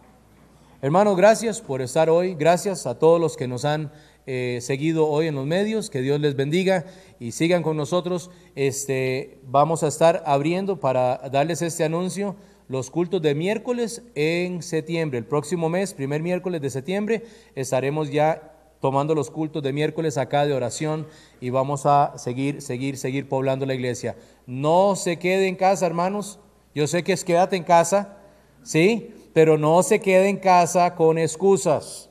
[0.81, 2.37] Hermano, gracias por estar hoy.
[2.37, 3.91] Gracias a todos los que nos han
[4.27, 5.91] eh, seguido hoy en los medios.
[5.91, 6.85] Que Dios les bendiga
[7.19, 8.31] y sigan con nosotros.
[8.55, 12.37] Este, vamos a estar abriendo para darles este anuncio
[12.69, 15.19] los cultos de miércoles en septiembre.
[15.19, 17.25] El próximo mes, primer miércoles de septiembre,
[17.57, 18.54] estaremos ya
[18.85, 21.07] tomando los cultos de miércoles acá de oración
[21.41, 24.15] y vamos a seguir, seguir, seguir poblando la iglesia.
[24.47, 26.39] No se quede en casa, hermanos.
[26.75, 28.19] Yo sé que es quédate en casa,
[28.63, 29.15] ¿sí?
[29.33, 32.11] Pero no se quede en casa con excusas.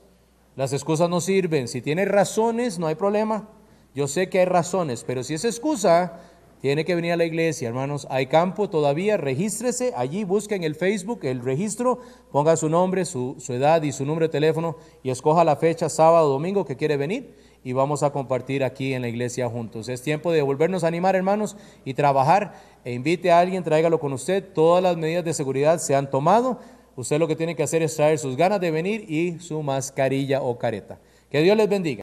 [0.56, 1.68] Las excusas no sirven.
[1.68, 3.48] Si tiene razones, no hay problema.
[3.94, 6.22] Yo sé que hay razones, pero si es excusa,
[6.64, 8.08] tiene que venir a la iglesia, hermanos.
[8.10, 12.00] Hay campo todavía, regístrese allí, busque en el Facebook el registro,
[12.32, 16.30] ponga su nombre, su, edad y su número de teléfono y escoja la fecha, sábado,
[16.30, 17.36] domingo, que quiere venir
[17.66, 19.90] y vamos a compartir aquí en la iglesia juntos.
[19.90, 22.54] Es tiempo de volvernos a animar, hermanos, y trabajar.
[22.86, 24.42] E invite a alguien, tráigalo con usted.
[24.54, 26.62] Todas las medidas de seguridad se han tomado.
[26.96, 30.42] Usted lo que tiene que hacer es traer sus ganas de venir y su mascarilla
[30.42, 30.98] o careta.
[31.30, 32.02] Que Dios les bendiga.